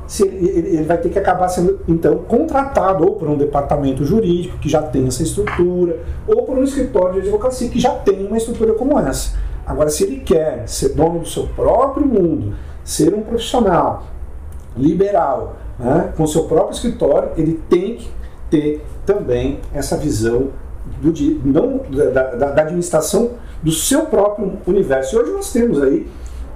[0.07, 4.57] se ele, ele- vai ter que acabar sendo então contratado ou por um departamento jurídico
[4.57, 8.37] que já tem essa estrutura, ou por um escritório de advocacia que já tem uma
[8.37, 9.37] estrutura como essa.
[9.65, 12.53] Agora, se ele quer ser dono do seu próprio mundo,
[12.85, 14.03] ser um profissional
[14.75, 18.09] liberal, né, com seu próprio escritório, ele tem que
[18.49, 20.47] ter também essa visão
[21.01, 21.11] do,
[21.43, 23.31] não, da, da- da administração
[23.61, 25.15] do seu próprio universo.
[25.15, 26.07] E hoje nós temos aí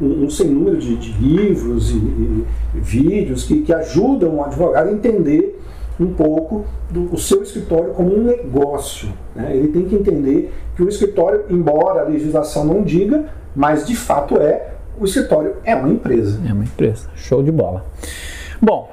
[0.02, 4.92] um, sem número de, de livros e, e- vídeos que, que ajudam o advogado a
[4.92, 5.60] entender
[6.00, 9.10] um pouco do seu escritório como um negócio.
[9.36, 9.56] né?
[9.56, 13.26] Ele tem que entender que o escritório, embora a legislação não diga,
[13.56, 16.40] mas de fato é, o escritório é uma empresa.
[16.48, 17.08] É uma empresa.
[17.16, 17.86] Show de bola.
[18.62, 18.90] Bom,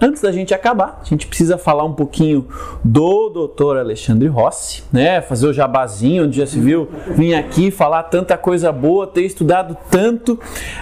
[0.00, 2.46] antes da gente acabar, a gente precisa falar um pouquinho
[2.84, 3.78] do Dr.
[3.78, 5.20] Alexandre Rossi, né?
[5.20, 9.76] Fazer o jabazinho, onde já se viu vir aqui falar tanta coisa boa, ter estudado
[9.90, 10.38] tanto.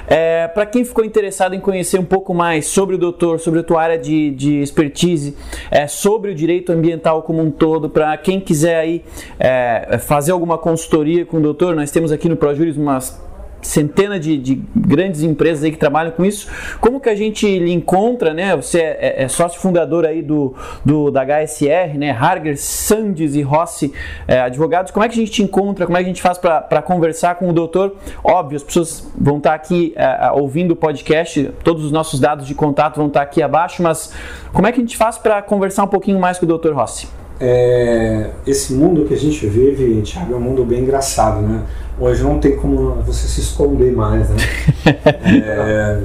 [0.07, 3.63] É, Para quem ficou interessado em conhecer um pouco mais sobre o doutor, sobre a
[3.63, 5.37] tua área de, de expertise,
[5.71, 9.05] é, sobre o direito ambiental como um todo, para quem quiser aí
[9.39, 13.23] é, fazer alguma consultoria com o doutor, nós temos aqui no ProJuris umas
[13.67, 16.49] centena de, de grandes empresas aí que trabalham com isso.
[16.81, 18.55] Como que a gente lhe encontra, né?
[18.57, 20.55] Você é, é- é sócio fundador aí do,
[20.85, 22.11] do da HSR, né?
[22.11, 23.93] Harger, Sandes e Rossi
[24.29, 24.91] é, advogados.
[24.93, 25.87] Como é que a gente te encontra?
[25.87, 27.97] Como é que a gente faz para conversar com o doutor?
[28.23, 32.47] Óbvio, as pessoas vão estar aqui é, é, ouvindo o podcast, todos os nossos dados
[32.47, 34.13] de contato vão estar aqui abaixo, mas
[34.53, 37.09] como é que a gente faz para conversar um pouquinho mais com o doutor Rossi?
[37.41, 41.63] É, esse mundo que a gente vive, Thiago, é um mundo bem engraçado, né?
[41.99, 44.37] Hoje não tem como você se esconder mais, né?
[45.25, 45.99] É,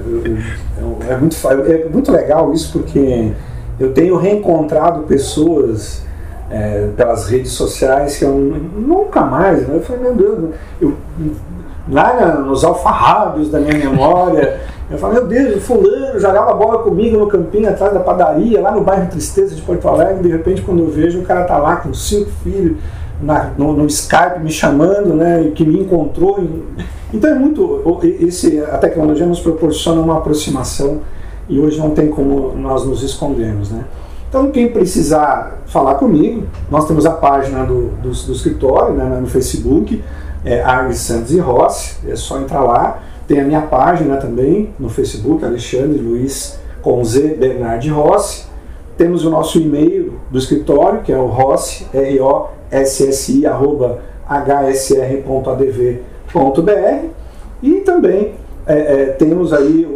[0.81, 3.31] eu- é muito, é muito legal isso porque
[3.79, 6.03] eu tenho reencontrado pessoas
[6.49, 9.75] é, pelas redes sociais que eu nunca mais, né?
[9.77, 10.49] Eu falei, meu Deus,
[10.81, 10.93] eu,
[11.91, 14.59] lá nos alfarrábios da minha memória,
[14.89, 18.71] eu falei, meu Deus, o fulano jogava bola comigo no campinho atrás da padaria, lá
[18.71, 21.77] no bairro Tristeza de Porto Alegre, de repente quando eu vejo o cara tá lá
[21.77, 22.77] com cinco filhos,
[23.21, 26.43] na- no, no Skype me chamando, né, que me encontrou.
[27.13, 27.81] Então é muito,
[28.19, 30.99] esse, a tecnologia nos proporciona uma aproximação
[31.47, 33.83] e hoje não tem como nós nos escondermos, né.
[34.29, 39.25] Então, quem precisar falar comigo, nós temos a página do, do, do escritório né, no
[39.25, 40.03] Facebook,
[40.45, 40.63] é
[40.93, 42.99] Santos e Rossi, é só entrar lá.
[43.27, 48.45] Tem a minha página também no Facebook, Alexandre Luiz com Z Bernardi Rossi.
[48.97, 55.89] Temos o nosso e-mail do escritório, que é o rossi, R-O-S-S-I, arroba hsr.adv.br.
[57.61, 58.33] E também
[58.65, 59.87] é, é, temos aí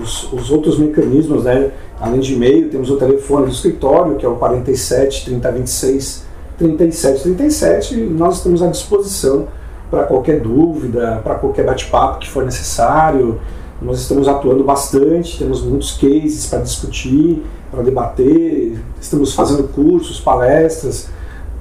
[0.00, 1.70] os, os outros mecanismos, né?
[1.98, 6.28] além de e-mail, temos o telefone do escritório, que é o 47 3026
[6.58, 9.48] 3737, e nós estamos à disposição
[9.90, 13.40] para qualquer dúvida, para qualquer bate-papo que for necessário.
[13.80, 21.08] Nós estamos atuando bastante, temos muitos cases para discutir, para debater, estamos fazendo cursos, palestras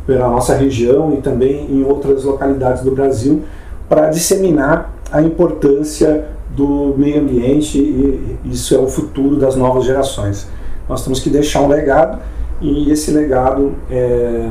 [0.06, 3.44] pela nossa região e também em outras localidades do Brasil
[3.88, 10.48] para disseminar a importância do meio ambiente e isso é o futuro das novas gerações.
[10.90, 12.20] Nós temos que deixar um legado
[12.60, 14.50] e esse legado, é,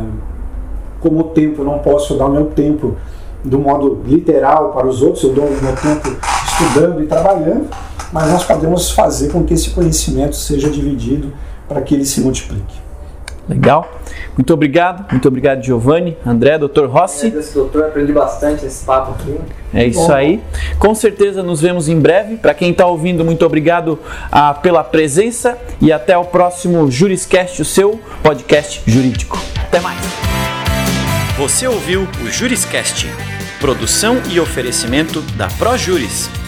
[1.01, 2.97] como tempo, eu não posso dar o meu tempo
[3.45, 6.17] do modo literal para os outros, eu dou o meu tempo
[6.59, 7.69] estudando e trabalhando,
[8.13, 11.33] mas nós podemos fazer com que esse conhecimento seja dividido
[11.69, 12.89] para que ele se multiplique.
[13.49, 13.91] Legal?
[14.37, 15.11] Muito obrigado.
[15.11, 16.85] Muito obrigado, Giovanni, André, Dr.
[16.87, 17.29] Rossi.
[17.29, 17.85] Agradeço, doutor.
[17.85, 19.39] Aprendi bastante nesse papo aqui.
[19.73, 20.43] É isso aí.
[20.79, 22.37] Com certeza nos vemos em breve.
[22.37, 23.99] Para quem está ouvindo, muito obrigado
[24.31, 29.39] ah, pela presença e até o próximo Juriscast, o seu podcast jurídico.
[29.65, 30.01] Até mais.
[31.39, 33.09] Você ouviu o Juriscast,
[33.61, 36.29] produção e oferecimento da ProJuris,